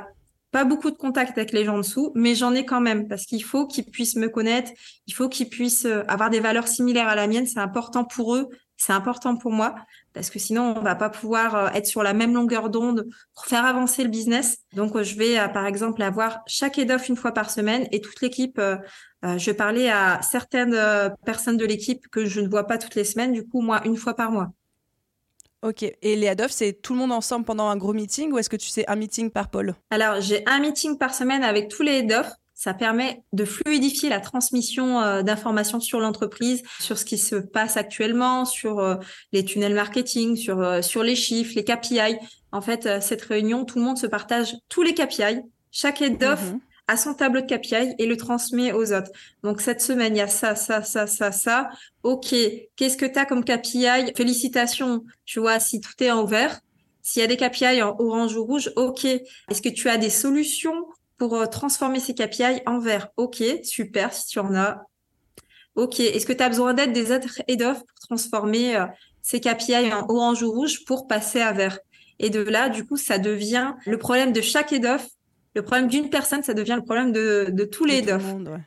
[0.51, 3.43] pas beaucoup de contact avec les gens dessous, mais j'en ai quand même parce qu'il
[3.43, 4.71] faut qu'ils puissent me connaître,
[5.07, 7.45] il faut qu'ils puissent euh, avoir des valeurs similaires à la mienne.
[7.45, 9.75] C'est important pour eux, c'est important pour moi
[10.13, 13.45] parce que sinon on va pas pouvoir euh, être sur la même longueur d'onde pour
[13.45, 14.57] faire avancer le business.
[14.73, 18.61] Donc je vais par exemple avoir chaque head une fois par semaine et toute l'équipe.
[19.23, 20.77] je parler à certaines
[21.25, 23.97] personnes de l'équipe que je ne vois pas toutes les semaines, du coup moi une
[23.97, 24.51] fois par mois.
[25.61, 25.83] Ok.
[25.83, 28.55] Et les head c'est tout le monde ensemble pendant un gros meeting ou est-ce que
[28.55, 29.75] tu sais un meeting par pôle?
[29.89, 32.13] Alors, j'ai un meeting par semaine avec tous les head
[32.53, 37.77] Ça permet de fluidifier la transmission euh, d'informations sur l'entreprise, sur ce qui se passe
[37.77, 38.95] actuellement, sur euh,
[39.31, 42.17] les tunnels marketing, sur, euh, sur les chiffres, les KPI.
[42.51, 45.41] En fait, cette réunion, tout le monde se partage tous les KPI.
[45.71, 49.11] Chaque head mhm à son tableau de KPI et le transmet aux autres.
[49.43, 51.69] Donc cette semaine, il y a ça, ça, ça, ça, ça.
[52.03, 52.35] OK,
[52.75, 56.59] qu'est-ce que tu as comme KPI Félicitations, tu vois, si tout est en vert.
[57.01, 59.05] S'il y a des KPI en orange ou rouge, OK.
[59.05, 63.09] Est-ce que tu as des solutions pour euh, transformer ces KPI en vert?
[63.17, 64.81] OK, super, si tu en as.
[65.75, 68.85] OK, est-ce que tu as besoin d'aide des autres head-off pour transformer euh,
[69.21, 71.79] ces KPI en orange ou rouge pour passer à vert?
[72.17, 75.05] Et de là, du coup, ça devient le problème de chaque head-off
[75.55, 78.17] le problème d'une personne, ça devient le problème de, de tous les deux.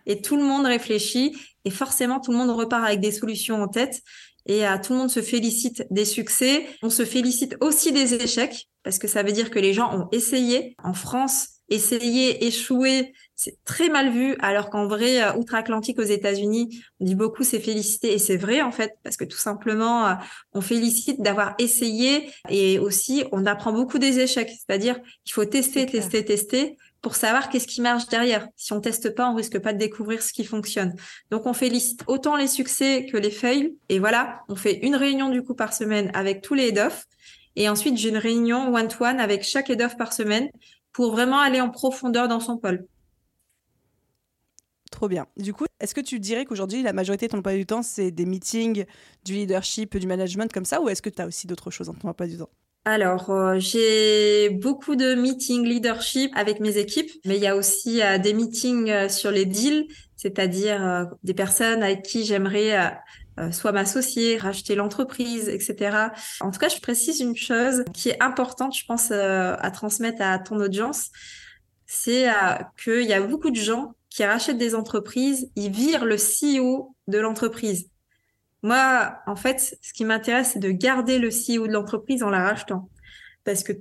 [0.06, 3.68] Et tout le monde réfléchit et forcément tout le monde repart avec des solutions en
[3.68, 4.00] tête
[4.46, 6.66] et à tout le monde se félicite des succès.
[6.82, 10.08] On se félicite aussi des échecs parce que ça veut dire que les gens ont
[10.12, 10.74] essayé.
[10.82, 16.82] En France, essayer, échouer, c'est très mal vu, alors qu'en vrai, euh, outre-Atlantique aux États-Unis,
[17.00, 20.14] on dit beaucoup c'est féliciter, et c'est vrai en fait, parce que tout simplement, euh,
[20.52, 25.86] on félicite d'avoir essayé, et aussi on apprend beaucoup des échecs, c'est-à-dire qu'il faut tester,
[25.86, 28.48] tester, tester, pour savoir qu'est-ce qui marche derrière.
[28.56, 30.94] Si on teste pas, on risque pas de découvrir ce qui fonctionne.
[31.30, 33.76] Donc on félicite autant les succès que les fails.
[33.88, 36.80] Et voilà, on fait une réunion du coup par semaine avec tous les head
[37.54, 40.50] Et ensuite, j'ai une réunion one-to-one avec chaque head par semaine
[40.98, 42.84] pour vraiment aller en profondeur dans son pôle.
[44.90, 45.28] Trop bien.
[45.36, 48.10] Du coup, est-ce que tu dirais qu'aujourd'hui, la majorité de ton emploi du temps, c'est
[48.10, 48.84] des meetings,
[49.24, 51.94] du leadership, du management comme ça, ou est-ce que tu as aussi d'autres choses dans
[51.94, 52.48] ton emploi du temps?
[52.84, 58.02] Alors, euh, j'ai beaucoup de meetings leadership avec mes équipes, mais il y a aussi
[58.02, 59.86] euh, des meetings euh, sur les deals,
[60.16, 62.92] c'est-à-dire des personnes avec qui j'aimerais
[63.52, 66.10] soit m'associer, racheter l'entreprise, etc.
[66.40, 70.38] En tout cas, je précise une chose qui est importante, je pense, à transmettre à
[70.38, 71.10] ton audience,
[71.86, 72.26] c'est
[72.82, 77.18] qu'il y a beaucoup de gens qui rachètent des entreprises, ils virent le CEO de
[77.18, 77.90] l'entreprise.
[78.62, 82.42] Moi, en fait, ce qui m'intéresse, c'est de garder le CEO de l'entreprise en la
[82.42, 82.90] rachetant.
[83.44, 83.72] Parce que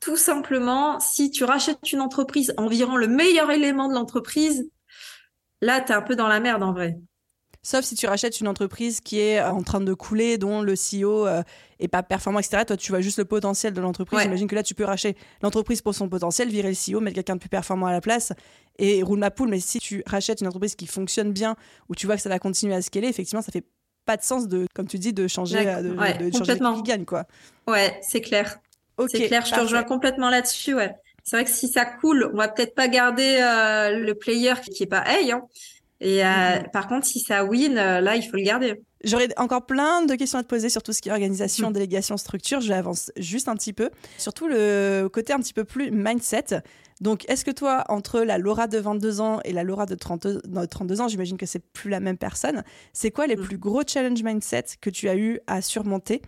[0.00, 4.70] tout simplement, si tu rachètes une entreprise environ le meilleur élément de l'entreprise,
[5.60, 6.98] là, tu es un peu dans la merde en vrai.
[7.64, 11.26] Sauf si tu rachètes une entreprise qui est en train de couler, dont le CEO
[11.26, 11.42] euh,
[11.80, 12.64] est pas performant, etc.
[12.66, 14.20] Toi, tu vois juste le potentiel de l'entreprise.
[14.20, 17.36] J'imagine que là, tu peux racheter l'entreprise pour son potentiel, virer le CEO, mettre quelqu'un
[17.36, 18.34] de plus performant à la place
[18.78, 19.48] et roule ma poule.
[19.48, 21.56] Mais si tu rachètes une entreprise qui fonctionne bien,
[21.88, 23.64] où tu vois que ça va continuer à scaler, effectivement, ça fait
[24.04, 27.06] pas de sens de, comme tu dis, de changer, euh, de, de, changer qui gagne,
[27.06, 27.24] quoi.
[27.66, 28.58] Ouais, c'est clair.
[29.08, 30.94] c'est clair, je te rejoins complètement là-dessus, ouais.
[31.22, 34.82] C'est vrai que si ça coule, on va peut-être pas garder euh, le player qui
[34.82, 35.42] est pas hey, hein.
[36.00, 36.70] Et euh, mhm.
[36.72, 38.82] par contre, si ça win, euh, là, il faut le garder.
[39.04, 41.74] J'aurais encore plein de questions à te poser sur tout ce qui est organisation, mhm.
[41.74, 42.60] délégation, structure.
[42.60, 43.90] Je avance juste un petit peu.
[44.18, 46.62] Surtout le côté un petit peu plus mindset.
[47.00, 50.42] Donc, est-ce que toi, entre la Laura de 22 ans et la Laura de 32,
[50.70, 53.44] 32 ans, j'imagine que c'est plus la même personne, c'est quoi les mhm.
[53.44, 56.22] plus gros challenges mindset que tu as eu à surmonter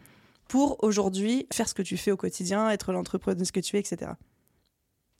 [0.48, 4.12] pour aujourd'hui faire ce que tu fais au quotidien, être l'entrepreneuse que tu es, etc.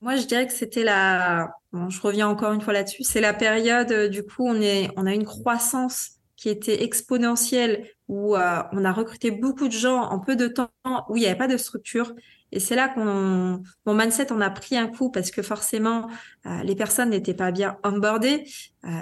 [0.01, 1.49] Moi, je dirais que c'était la.
[1.73, 3.03] je reviens encore une fois là-dessus.
[3.03, 7.87] C'est la période, euh, du coup, on est, on a une croissance qui était exponentielle
[8.07, 10.69] où euh, on a recruté beaucoup de gens en peu de temps,
[11.09, 12.13] où il n'y avait pas de structure.
[12.51, 16.07] Et c'est là qu'on, mon mindset, on a pris un coup parce que forcément,
[16.45, 18.45] euh, les personnes n'étaient pas bien onboardées,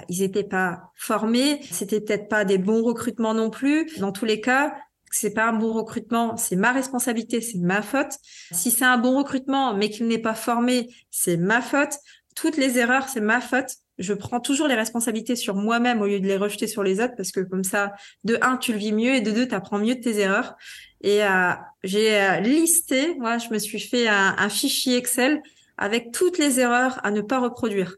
[0.08, 3.86] ils n'étaient pas formés, c'était peut-être pas des bons recrutements non plus.
[4.00, 4.74] Dans tous les cas,
[5.10, 8.12] c'est pas un bon recrutement, c'est ma responsabilité, c'est ma faute.
[8.52, 11.94] Si c'est un bon recrutement, mais qu'il n'est pas formé, c'est ma faute.
[12.34, 13.70] Toutes les erreurs, c'est ma faute.
[13.98, 17.14] Je prends toujours les responsabilités sur moi-même au lieu de les rejeter sur les autres
[17.16, 17.94] parce que comme ça,
[18.24, 20.54] de un, tu le vis mieux et de deux, tu apprends mieux de tes erreurs.
[21.00, 21.52] Et euh,
[21.82, 25.40] j'ai euh, listé, moi, je me suis fait un fichier Excel
[25.78, 27.96] avec toutes les erreurs à ne pas reproduire.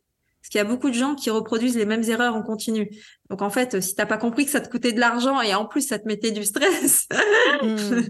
[0.49, 2.89] Parce qu'il y a beaucoup de gens qui reproduisent les mêmes erreurs en continu.
[3.29, 5.67] Donc en fait, si t'as pas compris que ça te coûtait de l'argent et en
[5.67, 7.07] plus ça te mettait du stress,
[7.63, 8.01] mmh.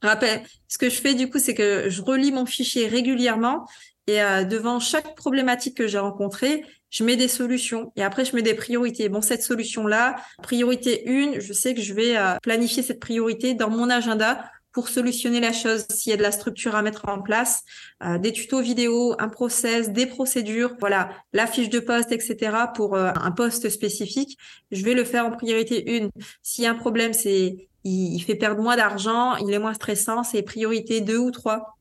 [0.00, 0.44] rappelle.
[0.68, 3.66] Ce que je fais du coup, c'est que je relis mon fichier régulièrement
[4.06, 8.36] et euh, devant chaque problématique que j'ai rencontrée, je mets des solutions et après je
[8.36, 9.08] mets des priorités.
[9.08, 13.70] Bon, cette solution-là, priorité 1, je sais que je vais euh, planifier cette priorité dans
[13.70, 17.20] mon agenda pour solutionner la chose, s'il y a de la structure à mettre en
[17.20, 17.64] place,
[18.04, 22.52] euh, des tutos vidéo, un process, des procédures, voilà, la fiche de poste, etc.
[22.76, 24.38] pour euh, un poste spécifique,
[24.70, 26.10] je vais le faire en priorité une.
[26.42, 30.22] S'il y a un problème, c'est il, fait perdre moins d'argent, il est moins stressant,
[30.22, 31.76] c'est priorité deux ou trois,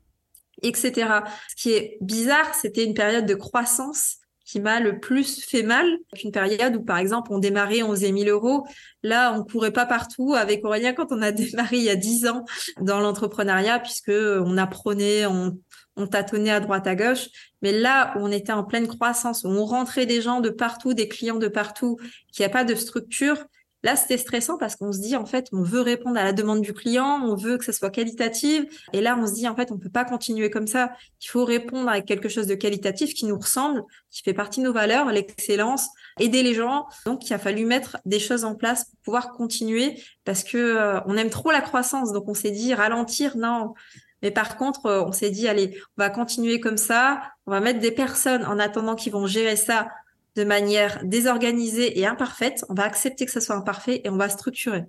[0.63, 1.21] etc.
[1.49, 5.85] Ce qui est bizarre, c'était une période de croissance qui m'a le plus fait mal
[6.15, 8.65] qu'une période où, par exemple, on démarrait, on faisait 1000 euros.
[9.03, 12.27] Là, on courait pas partout avec Aurélien quand on a démarré il y a 10
[12.27, 12.45] ans
[12.79, 15.59] dans l'entrepreneuriat, puisque on apprenait, on,
[15.97, 17.27] on tâtonnait à droite à gauche.
[17.61, 20.93] Mais là où on était en pleine croissance, où on rentrait des gens de partout,
[20.93, 21.97] des clients de partout,
[22.31, 23.43] qu'il n'y a pas de structure,
[23.87, 26.59] Là, c'était stressant parce qu'on se dit, en fait, on veut répondre à la demande
[26.59, 28.65] du client, on veut que ça soit qualitatif.
[28.91, 30.91] Et là, on se dit, en fait, on peut pas continuer comme ça.
[31.21, 33.81] Il faut répondre avec quelque chose de qualitatif qui nous ressemble,
[34.11, 35.87] qui fait partie de nos valeurs, l'excellence,
[36.19, 36.85] aider les gens.
[37.05, 40.99] Donc, il a fallu mettre des choses en place pour pouvoir continuer parce que euh,
[41.05, 42.11] on aime trop la croissance.
[42.11, 43.73] Donc, on s'est dit, ralentir, non.
[44.21, 47.21] Mais par contre, euh, on s'est dit, allez, on va continuer comme ça.
[47.45, 49.87] On va mettre des personnes en attendant qui vont gérer ça
[50.37, 52.63] de manière désorganisée et imparfaite.
[52.69, 54.83] On va accepter que ça soit imparfait et on va structurer.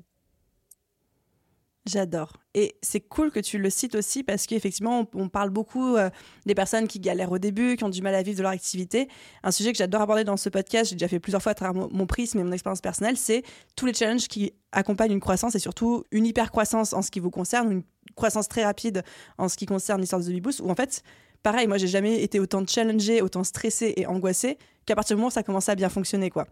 [1.87, 2.35] J'adore.
[2.53, 6.11] Et c'est cool que tu le cites aussi parce qu'effectivement, on, parle beaucoup euh,
[6.45, 9.09] des personnes qui galèrent au début, qui ont du mal à vivre de leur activité.
[9.43, 11.89] Un sujet que j'adore aborder dans ce podcast, j'ai déjà fait plusieurs fois à travers
[11.91, 13.43] mon, prisme et mon expérience personnelle, c'est
[13.75, 17.21] tous les challenges qui accompagnent une croissance et surtout une hyper croissance en ce qui
[17.21, 17.83] vous concerne, une
[18.17, 19.03] croissance très rapide
[19.39, 21.03] en ce qui concerne l'histoire de The Boost, où en fait,
[21.43, 25.29] pareil, moi, j'ai jamais été autant challengée, autant stressée et angoissée qu'à partir du moment
[25.29, 26.47] où ça commençait à bien fonctionner, quoi.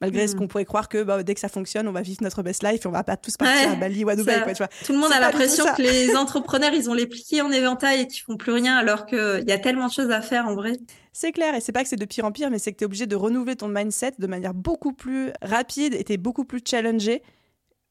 [0.00, 0.38] Malgré ce hmm.
[0.38, 2.84] qu'on pourrait croire que bah, dès que ça fonctionne, on va vivre notre best life
[2.84, 4.44] et on va pas tous partir à Bali ou à Dubaï.
[4.44, 4.68] Quoi, tu vois.
[4.84, 8.06] Tout le monde a l'impression que les entrepreneurs, ils ont les pliés en éventail et
[8.06, 10.74] qu'ils font plus rien alors qu'il y a tellement de choses à faire en vrai.
[11.12, 12.84] C'est clair, et c'est pas que c'est de pire en pire, mais c'est que tu
[12.84, 16.44] es obligé de renouveler ton mindset de manière beaucoup plus rapide et tu es beaucoup
[16.44, 17.22] plus challengé,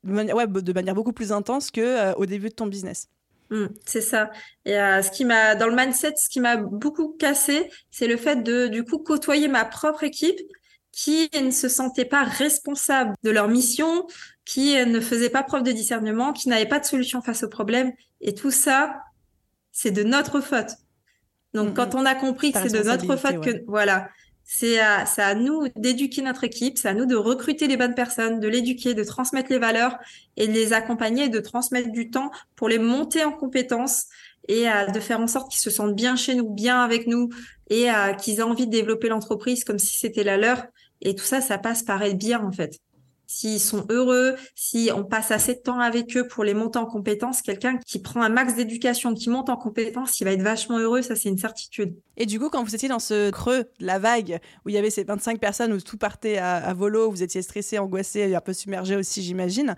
[0.05, 3.09] de manière, ouais, de manière beaucoup plus intense qu'au euh, au début de ton business.
[3.49, 4.29] Mmh, c'est ça.
[4.65, 8.17] Et euh, ce qui m'a dans le mindset, ce qui m'a beaucoup cassé, c'est le
[8.17, 10.39] fait de du coup côtoyer ma propre équipe
[10.91, 14.07] qui ne se sentait pas responsable de leur mission,
[14.45, 17.91] qui ne faisait pas preuve de discernement, qui n'avait pas de solution face au problème.
[18.19, 18.99] Et tout ça,
[19.71, 20.71] c'est de notre faute.
[21.53, 21.97] Donc, mmh, quand mmh.
[21.97, 24.09] on a compris que c'est de notre faute que, voilà,
[24.49, 28.39] c'est à, à nous d'éduquer notre équipe, c'est à nous de recruter les bonnes personnes,
[28.39, 29.97] de l'éduquer, de transmettre les valeurs
[30.37, 34.05] et de les accompagner, de transmettre du temps pour les monter en compétences
[34.47, 37.27] et de faire en sorte qu'ils se sentent bien chez nous, bien avec nous
[37.69, 37.89] et
[38.21, 40.63] qu'ils aient envie de développer l'entreprise comme si c'était la leur.
[41.01, 42.79] Et tout ça, ça passe par être bien en fait.
[43.27, 46.85] S'ils sont heureux, si on passe assez de temps avec eux pour les monter en
[46.85, 50.79] compétences, quelqu'un qui prend un max d'éducation, qui monte en compétences, il va être vachement
[50.79, 51.95] heureux, ça c'est une certitude.
[52.15, 54.89] Et du coup, quand vous étiez dans ce creux, la vague, où il y avait
[54.89, 58.95] ces 25 personnes, où tout partait à, volo, vous étiez stressé, angoissé, un peu submergé
[58.95, 59.75] aussi, j'imagine,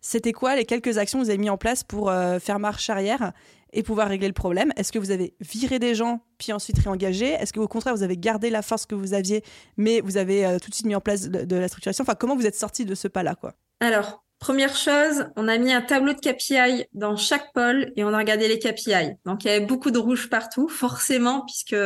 [0.00, 2.90] c'était quoi les quelques actions que vous avez mis en place pour euh, faire marche
[2.90, 3.32] arrière
[3.72, 7.26] et pouvoir régler le problème Est-ce que vous avez viré des gens puis ensuite réengagé?
[7.26, 9.42] Est-ce que au contraire vous avez gardé la force que vous aviez
[9.76, 12.02] mais vous avez euh, tout de suite mis en place de, la structuration?
[12.02, 13.54] Enfin, comment vous êtes sorti de ce pas-là quoi?
[13.80, 18.12] Alors, première chose, on a mis un tableau de KPI dans chaque pôle et on
[18.12, 19.16] a regardé les KPI.
[19.24, 21.76] Donc il y avait beaucoup de rouge partout, forcément, puisque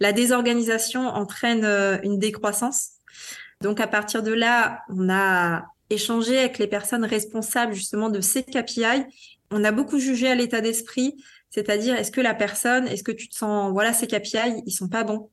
[0.00, 2.90] la désorganisation entraîne euh, une décroissance.
[3.62, 8.42] Donc à partir de là, on a échanger avec les personnes responsables justement de ces
[8.44, 9.04] KPI.
[9.50, 11.16] On a beaucoup jugé à l'état d'esprit,
[11.50, 14.88] c'est-à-dire est-ce que la personne, est-ce que tu te sens, voilà, ces KPI, ils sont
[14.88, 15.30] pas bons?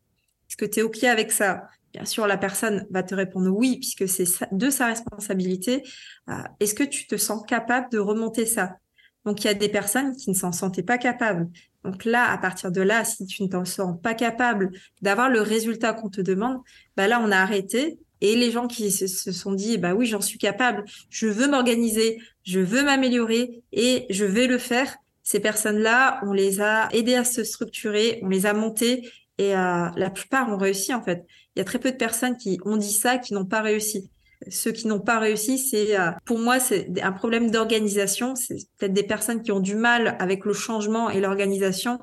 [0.49, 1.67] Est-ce que tu es OK avec ça?
[1.93, 5.83] Bien sûr, la personne va te répondre oui, puisque c'est de sa responsabilité.
[6.29, 8.77] Euh, est-ce que tu te sens capable de remonter ça?
[9.25, 11.49] Donc, il y a des personnes qui ne s'en sentaient pas capables.
[11.83, 15.41] Donc là, à partir de là, si tu ne t'en sens pas capable d'avoir le
[15.41, 16.61] résultat qu'on te demande,
[16.95, 20.21] bah là, on a arrêté et les gens qui se, sont dit, bah oui, j'en
[20.21, 24.95] suis capable, je veux m'organiser, je veux m'améliorer et je vais le faire.
[25.23, 29.89] Ces personnes-là, on les a aidés à se structurer, on les a montés et euh,
[29.95, 31.25] la plupart ont réussi en fait.
[31.55, 34.09] Il y a très peu de personnes qui ont dit ça, qui n'ont pas réussi.
[34.49, 38.35] Ceux qui n'ont pas réussi, c'est euh, pour moi c'est un problème d'organisation.
[38.35, 41.99] C'est peut-être des personnes qui ont du mal avec le changement et l'organisation,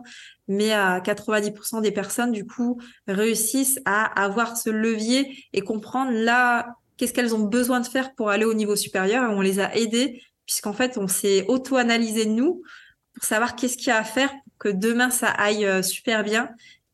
[0.48, 6.76] mais à 90% des personnes, du coup, réussissent à avoir ce levier et comprendre là,
[6.96, 9.24] qu'est-ce qu'elles ont besoin de faire pour aller au niveau supérieur.
[9.24, 12.62] Et on les a aidées, puisqu'en fait, on s'est auto-analysé nous
[13.14, 16.24] pour savoir qu'est-ce qu'il y a à faire pour que demain, ça aille euh, super
[16.24, 16.50] bien.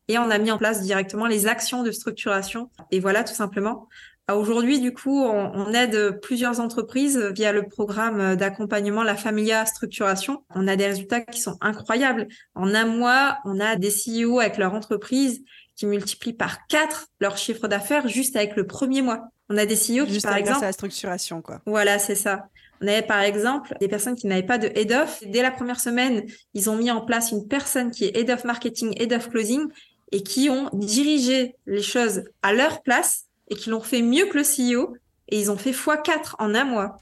[0.08, 2.70] Et on a mis en place directement les actions de structuration.
[2.90, 3.88] Et voilà, tout simplement.
[4.34, 10.44] Aujourd'hui, du coup, on, aide plusieurs entreprises via le programme d'accompagnement La Familia Structuration.
[10.54, 12.26] On a des résultats qui sont incroyables.
[12.54, 15.42] En un mois, on a des CEO avec leur entreprise
[15.76, 19.28] qui multiplient par quatre leur chiffre d'affaires juste avec le premier mois.
[19.48, 21.60] On a des CEO qui, par exemple, la structuration, quoi.
[21.66, 22.46] Voilà, c'est ça.
[22.82, 25.22] On avait par exemple des personnes qui n'avaient pas de head of.
[25.26, 26.24] Dès la première semaine,
[26.54, 29.68] ils ont mis en place une personne qui est head of marketing, head of closing
[30.12, 34.38] et qui ont dirigé les choses à leur place et qui l'ont fait mieux que
[34.38, 34.96] le CEO
[35.28, 36.98] et ils ont fait x4 en un mois.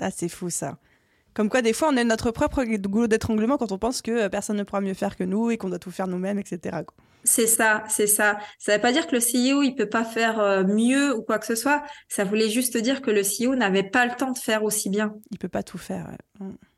[0.00, 0.78] Ah, c'est fou ça.
[1.34, 4.28] Comme quoi, des fois, on est notre propre goulot d'étranglement quand on pense que euh,
[4.28, 6.78] personne ne pourra mieux faire que nous et qu'on doit tout faire nous-mêmes, etc.
[7.22, 8.38] C'est ça, c'est ça.
[8.58, 11.22] Ça ne veut pas dire que le CEO, il peut pas faire euh, mieux ou
[11.22, 11.84] quoi que ce soit.
[12.08, 15.14] Ça voulait juste dire que le CEO n'avait pas le temps de faire aussi bien.
[15.30, 16.10] Il peut pas tout faire.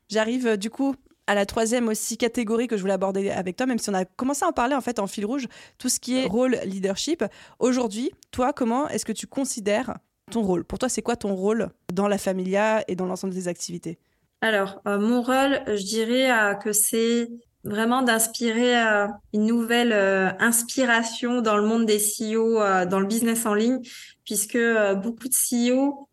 [0.09, 0.95] J'arrive euh, du coup
[1.27, 4.05] à la troisième aussi catégorie que je voulais aborder avec toi, même si on a
[4.05, 5.47] commencé à en parler en fait en fil rouge,
[5.77, 7.23] tout ce qui est rôle leadership.
[7.59, 9.97] Aujourd'hui, toi, comment est-ce que tu considères
[10.31, 10.63] ton rôle?
[10.63, 13.99] Pour toi, c'est quoi ton rôle dans la familia et dans l'ensemble des activités?
[14.41, 17.29] Alors, euh, mon rôle, je dirais euh, que c'est
[17.63, 19.93] vraiment d'inspirer euh, une nouvelle
[20.39, 23.79] inspiration dans le monde des CEO, dans le business en ligne,
[24.25, 24.57] puisque
[25.03, 26.09] beaucoup de CEO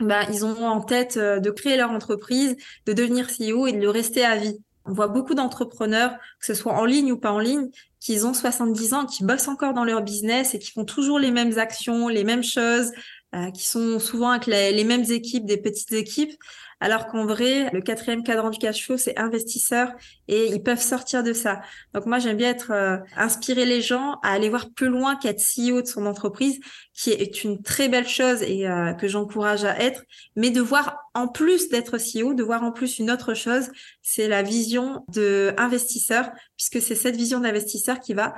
[0.00, 3.80] bah, ils ont en tête euh, de créer leur entreprise, de devenir CEO et de
[3.80, 4.58] le rester à vie.
[4.86, 7.70] On voit beaucoup d'entrepreneurs, que ce soit en ligne ou pas en ligne,
[8.00, 11.30] qui ont 70 ans, qui bossent encore dans leur business et qui font toujours les
[11.30, 12.90] mêmes actions, les mêmes choses,
[13.34, 16.34] euh, qui sont souvent avec les, mêmes équipes, des petites équipes,
[16.80, 19.92] alors qu'en vrai, le quatrième cadran du cash flow, c'est investisseurs
[20.28, 21.60] et ils peuvent sortir de ça.
[21.94, 25.40] Donc moi, j'aime bien être euh, inspirer les gens à aller voir plus loin qu'être
[25.40, 26.60] CEO de son entreprise,
[26.92, 30.02] qui est une très belle chose et euh, que j'encourage à être,
[30.36, 33.70] mais de voir en plus d'être CEO, de voir en plus une autre chose,
[34.02, 38.34] c'est la vision de investisseur, puisque c'est cette vision d'investisseur qui va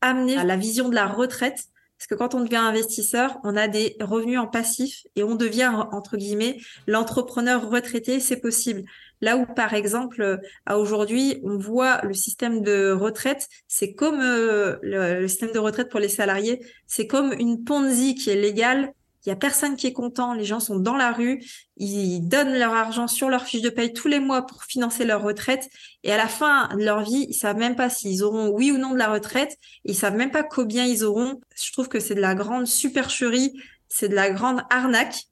[0.00, 1.68] amener à la vision de la retraite
[1.98, 5.72] parce que quand on devient investisseur, on a des revenus en passif et on devient,
[5.90, 8.84] entre guillemets, l'entrepreneur retraité, c'est possible.
[9.20, 14.76] Là où, par exemple, à aujourd'hui, on voit le système de retraite, c'est comme euh,
[14.82, 18.92] le, système de retraite pour les salariés, c'est comme une Ponzi qui est légale
[19.28, 21.44] il y a personne qui est content, les gens sont dans la rue,
[21.76, 25.20] ils donnent leur argent sur leur fiche de paye tous les mois pour financer leur
[25.20, 25.68] retraite.
[26.02, 28.78] Et à la fin de leur vie, ils savent même pas s'ils auront oui ou
[28.78, 29.54] non de la retraite,
[29.84, 31.42] ils savent même pas combien ils auront.
[31.62, 33.52] Je trouve que c'est de la grande supercherie,
[33.90, 35.24] c'est de la grande arnaque.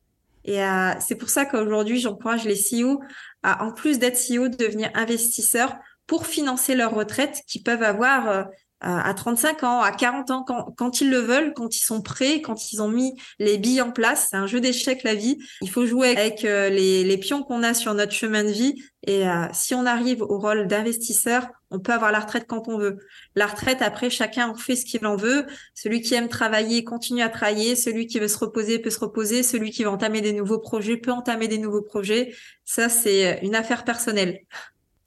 [0.44, 3.00] Et euh, c'est pour ça qu'aujourd'hui, j'encourage les CEO
[3.42, 5.74] à en plus d'être CEO devenir investisseurs
[6.06, 8.44] pour financer leur retraite qui peuvent avoir euh,
[8.80, 12.42] à 35 ans, à 40 ans, quand, quand, ils le veulent, quand ils sont prêts,
[12.42, 14.28] quand ils ont mis les billes en place.
[14.30, 15.38] C'est un jeu d'échecs, la vie.
[15.62, 18.74] Il faut jouer avec euh, les, les, pions qu'on a sur notre chemin de vie.
[19.06, 22.76] Et euh, si on arrive au rôle d'investisseur, on peut avoir la retraite quand on
[22.76, 22.98] veut.
[23.34, 25.46] La retraite, après, chacun fait ce qu'il en veut.
[25.74, 27.76] Celui qui aime travailler continue à travailler.
[27.76, 29.42] Celui qui veut se reposer peut se reposer.
[29.42, 32.34] Celui qui veut entamer des nouveaux projets peut entamer des nouveaux projets.
[32.64, 34.40] Ça, c'est une affaire personnelle.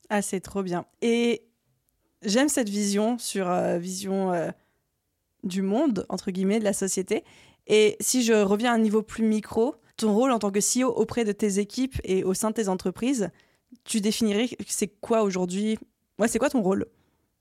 [0.10, 0.86] Ah, c'est trop bien.
[1.04, 1.49] Et
[2.24, 4.50] j'aime cette vision sur euh, vision euh,
[5.44, 7.24] du monde, entre guillemets, de la société.
[7.68, 10.90] Et si je reviens à un niveau plus micro, ton rôle en tant que CEO
[10.90, 13.30] auprès de tes équipes et au sein de tes entreprises,
[13.84, 15.78] tu définirais c'est quoi aujourd'hui?
[16.18, 16.88] Ouais, c'est quoi ton rôle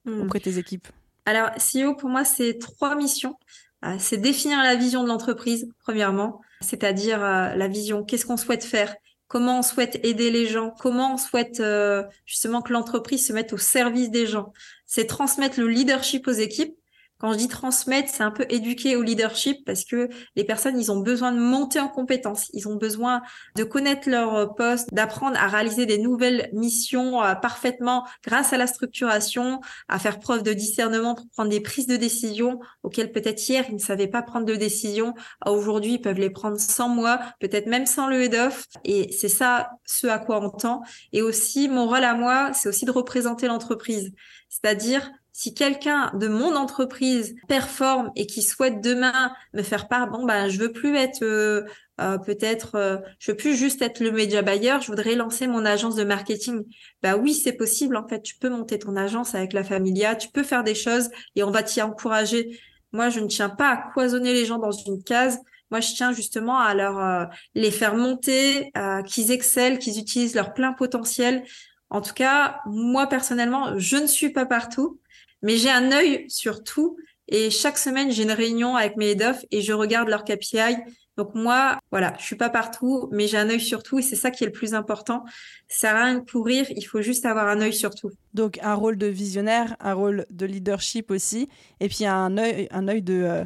[0.04, 0.22] hmm.
[0.22, 0.88] auprès de tes équipes?
[1.24, 3.38] Alors, CEO, pour moi, c'est trois missions.
[3.84, 8.94] Euh, c'est définir la vision de l'entreprise, premièrement, c'est-à-dire la vision, qu'est-ce qu'on souhaite faire,
[9.28, 13.52] comment on souhaite aider les gens, comment on souhaite euh, justement que l'entreprise se mette
[13.52, 14.52] au service des gens?
[14.86, 16.77] C'est transmettre le leadership aux équipes
[17.18, 20.92] quand je dis transmettre, c'est un peu éduquer au leadership parce que les personnes, ils
[20.92, 22.48] ont besoin de monter en compétences.
[22.52, 23.22] Ils ont besoin
[23.56, 28.66] de connaître leur poste, d'apprendre à réaliser des nouvelles missions euh, parfaitement grâce à la
[28.66, 33.64] structuration, à faire preuve de discernement pour prendre des prises de décision auxquelles peut-être hier,
[33.68, 35.14] ils ne savaient pas prendre de décision.
[35.44, 38.66] Aujourd'hui, ils peuvent les prendre sans moi, peut-être même sans le head-off.
[38.84, 40.82] Et c'est ça ce à quoi on tend.
[41.12, 44.12] Et aussi, mon rôle à moi, c'est aussi de représenter l'entreprise.
[44.48, 50.26] C'est-à-dire si quelqu'un de mon entreprise performe et qui souhaite demain me faire part, bon
[50.26, 51.62] ben je veux plus être euh,
[52.01, 55.64] euh, peut-être, euh, je veux plus juste être le média buyer, je voudrais lancer mon
[55.64, 56.64] agence de marketing.
[57.05, 58.20] Bah oui, c'est possible en fait.
[58.20, 61.53] Tu peux monter ton agence avec la Familia, tu peux faire des choses et on
[61.53, 62.59] va t'y encourager.
[62.91, 65.39] Moi, je ne tiens pas à cloisonner les gens dans une case.
[65.70, 68.72] Moi, je tiens justement à leur les faire monter,
[69.07, 71.45] qu'ils excellent, qu'ils utilisent leur plein potentiel.
[71.91, 74.99] En tout cas, moi personnellement, je ne suis pas partout.
[75.43, 76.97] Mais j'ai un œil sur tout
[77.28, 80.76] et chaque semaine, j'ai une réunion avec mes head of et je regarde leur KPI.
[81.18, 84.16] Donc moi, voilà, je suis pas partout, mais j'ai un œil sur tout et c'est
[84.16, 85.24] ça qui est le plus important.
[85.68, 88.11] Ça sert à rien de courir, il faut juste avoir un œil sur tout.
[88.34, 91.49] Donc un rôle de visionnaire, un rôle de leadership aussi,
[91.80, 93.45] et puis un œil, un œil de, euh,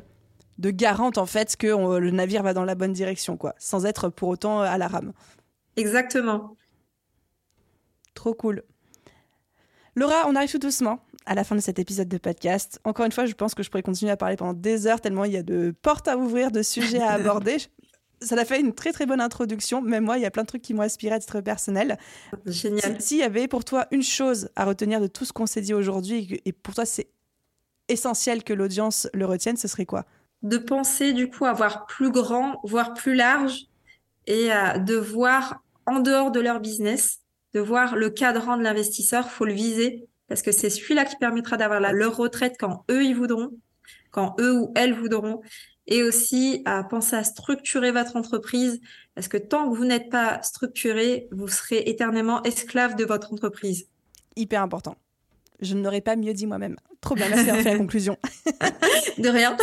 [0.58, 4.10] de garante en fait que le navire va dans la bonne direction, quoi, sans être
[4.10, 5.12] pour autant à la rame.
[5.76, 6.56] Exactement.
[8.14, 8.62] Trop cool.
[9.96, 12.80] Laura, on arrive tout doucement à la fin de cet épisode de podcast.
[12.84, 15.24] Encore une fois, je pense que je pourrais continuer à parler pendant des heures tellement
[15.24, 17.56] il y a de portes à ouvrir, de sujets à aborder.
[18.20, 19.82] Ça a fait une très très bonne introduction.
[19.82, 21.98] Même moi, il y a plein de trucs qui m'ont inspiré à titre personnel.
[22.46, 23.00] Génial.
[23.00, 25.74] S'il y avait pour toi une chose à retenir de tout ce qu'on s'est dit
[25.74, 27.08] aujourd'hui, et pour toi c'est
[27.88, 30.04] essentiel que l'audience le retienne, ce serait quoi?
[30.42, 33.66] De penser du coup à voir plus grand, voire plus large,
[34.26, 37.20] et de voir en dehors de leur business,
[37.54, 41.58] de voir le cadran de l'investisseur, faut le viser parce que c'est celui-là qui permettra
[41.58, 43.50] d'avoir leur retraite quand eux ils voudront,
[44.10, 45.42] quand eux ou elles voudront,
[45.86, 48.80] et aussi à penser à structurer votre entreprise,
[49.14, 53.88] parce que tant que vous n'êtes pas structuré, vous serez éternellement esclave de votre entreprise.
[54.34, 54.96] Hyper important.
[55.62, 56.76] Je ne l'aurais pas mieux dit moi-même.
[57.00, 58.18] Trop bien, merci d'avoir fait la conclusion.
[59.18, 59.56] De rien.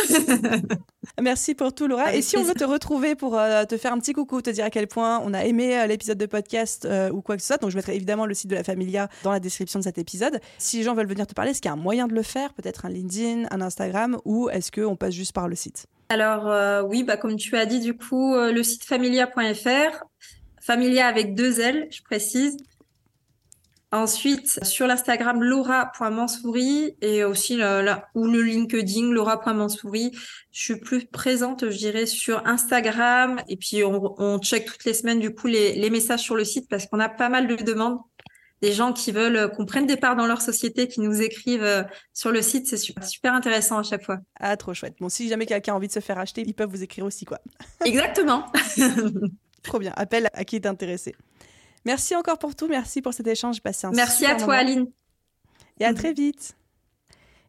[1.22, 2.14] merci pour tout, Laura.
[2.14, 4.64] Et si on veut te retrouver pour euh, te faire un petit coucou, te dire
[4.64, 7.48] à quel point on a aimé euh, l'épisode de podcast euh, ou quoi que ce
[7.48, 9.98] soit, donc je mettrai évidemment le site de la Familia dans la description de cet
[9.98, 10.40] épisode.
[10.56, 12.22] Si les gens veulent venir te parler, est-ce qu'il y a un moyen de le
[12.22, 12.54] faire?
[12.54, 15.86] Peut-être un LinkedIn, un Instagram, ou est-ce qu'on passe juste par le site?
[16.08, 20.04] Alors oui, bah, comme tu as dit, du coup, le site familia.fr,
[20.60, 22.56] Familia avec deux L, je précise.
[23.92, 30.12] Ensuite, sur l'Instagram, laura.mansouris et aussi la, ou le LinkedIn, laura.mansouris.
[30.52, 33.42] Je suis plus présente, je dirais, sur Instagram.
[33.48, 36.44] Et puis, on, on check toutes les semaines, du coup, les, les messages sur le
[36.44, 37.98] site parce qu'on a pas mal de demandes.
[38.62, 41.82] Des gens qui veulent qu'on prenne des parts dans leur société, qui nous écrivent euh,
[42.12, 42.68] sur le site.
[42.68, 44.18] C'est super, super intéressant à chaque fois.
[44.38, 44.94] Ah, trop chouette.
[45.00, 47.24] Bon, si jamais quelqu'un a envie de se faire acheter, ils peuvent vous écrire aussi,
[47.24, 47.40] quoi.
[47.84, 48.44] Exactement.
[49.62, 49.92] trop bien.
[49.96, 51.14] Appel à qui est intéressé.
[51.84, 52.68] Merci encore pour tout.
[52.68, 53.60] Merci pour cet échange.
[53.60, 54.90] Passé un Merci à toi, Aline.
[55.78, 56.56] Et à très vite.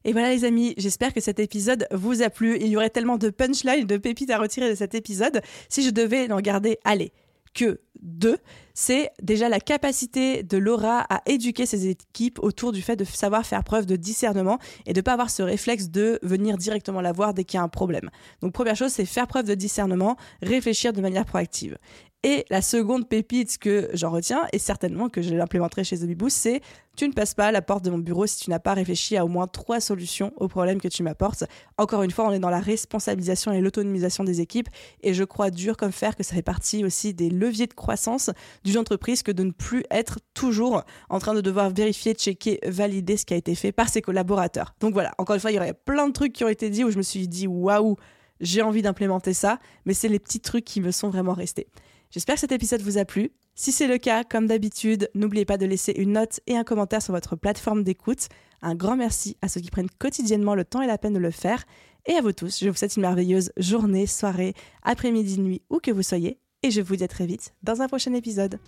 [0.03, 2.57] Et voilà les amis, j'espère que cet épisode vous a plu.
[2.59, 5.41] Il y aurait tellement de punchlines, de pépites à retirer de cet épisode.
[5.69, 7.11] Si je devais n'en garder, allez,
[7.53, 8.37] que deux,
[8.73, 13.45] c'est déjà la capacité de Laura à éduquer ses équipes autour du fait de savoir
[13.45, 17.11] faire preuve de discernement et de ne pas avoir ce réflexe de venir directement la
[17.11, 18.09] voir dès qu'il y a un problème.
[18.41, 21.77] Donc première chose, c'est faire preuve de discernement, réfléchir de manière proactive.
[22.23, 26.61] Et la seconde pépite que j'en retiens, et certainement que je l'implémenterai chez The c'est
[26.95, 29.17] tu ne passes pas à la porte de mon bureau si tu n'as pas réfléchi
[29.17, 31.45] à au moins trois solutions aux problèmes que tu m'apportes.
[31.77, 34.67] Encore une fois, on est dans la responsabilisation et l'autonomisation des équipes,
[35.01, 38.29] et je crois dur comme fer que ça fait partie aussi des leviers de croissance
[38.63, 43.17] d'une entreprise que de ne plus être toujours en train de devoir vérifier, checker, valider
[43.17, 44.75] ce qui a été fait par ses collaborateurs.
[44.79, 46.83] Donc voilà, encore une fois, il y aurait plein de trucs qui ont été dit
[46.83, 47.95] où je me suis dit waouh,
[48.41, 51.67] j'ai envie d'implémenter ça, mais c'est les petits trucs qui me sont vraiment restés.
[52.11, 53.31] J'espère que cet épisode vous a plu.
[53.55, 57.01] Si c'est le cas, comme d'habitude, n'oubliez pas de laisser une note et un commentaire
[57.01, 58.27] sur votre plateforme d'écoute.
[58.61, 61.31] Un grand merci à ceux qui prennent quotidiennement le temps et la peine de le
[61.31, 61.63] faire.
[62.05, 64.53] Et à vous tous, je vous souhaite une merveilleuse journée, soirée,
[64.83, 66.37] après-midi, nuit, où que vous soyez.
[66.63, 68.59] Et je vous dis à très vite dans un prochain épisode.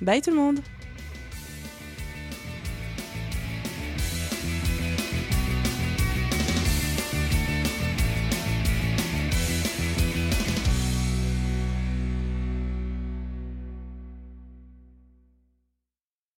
[0.00, 0.60] Bye tout le monde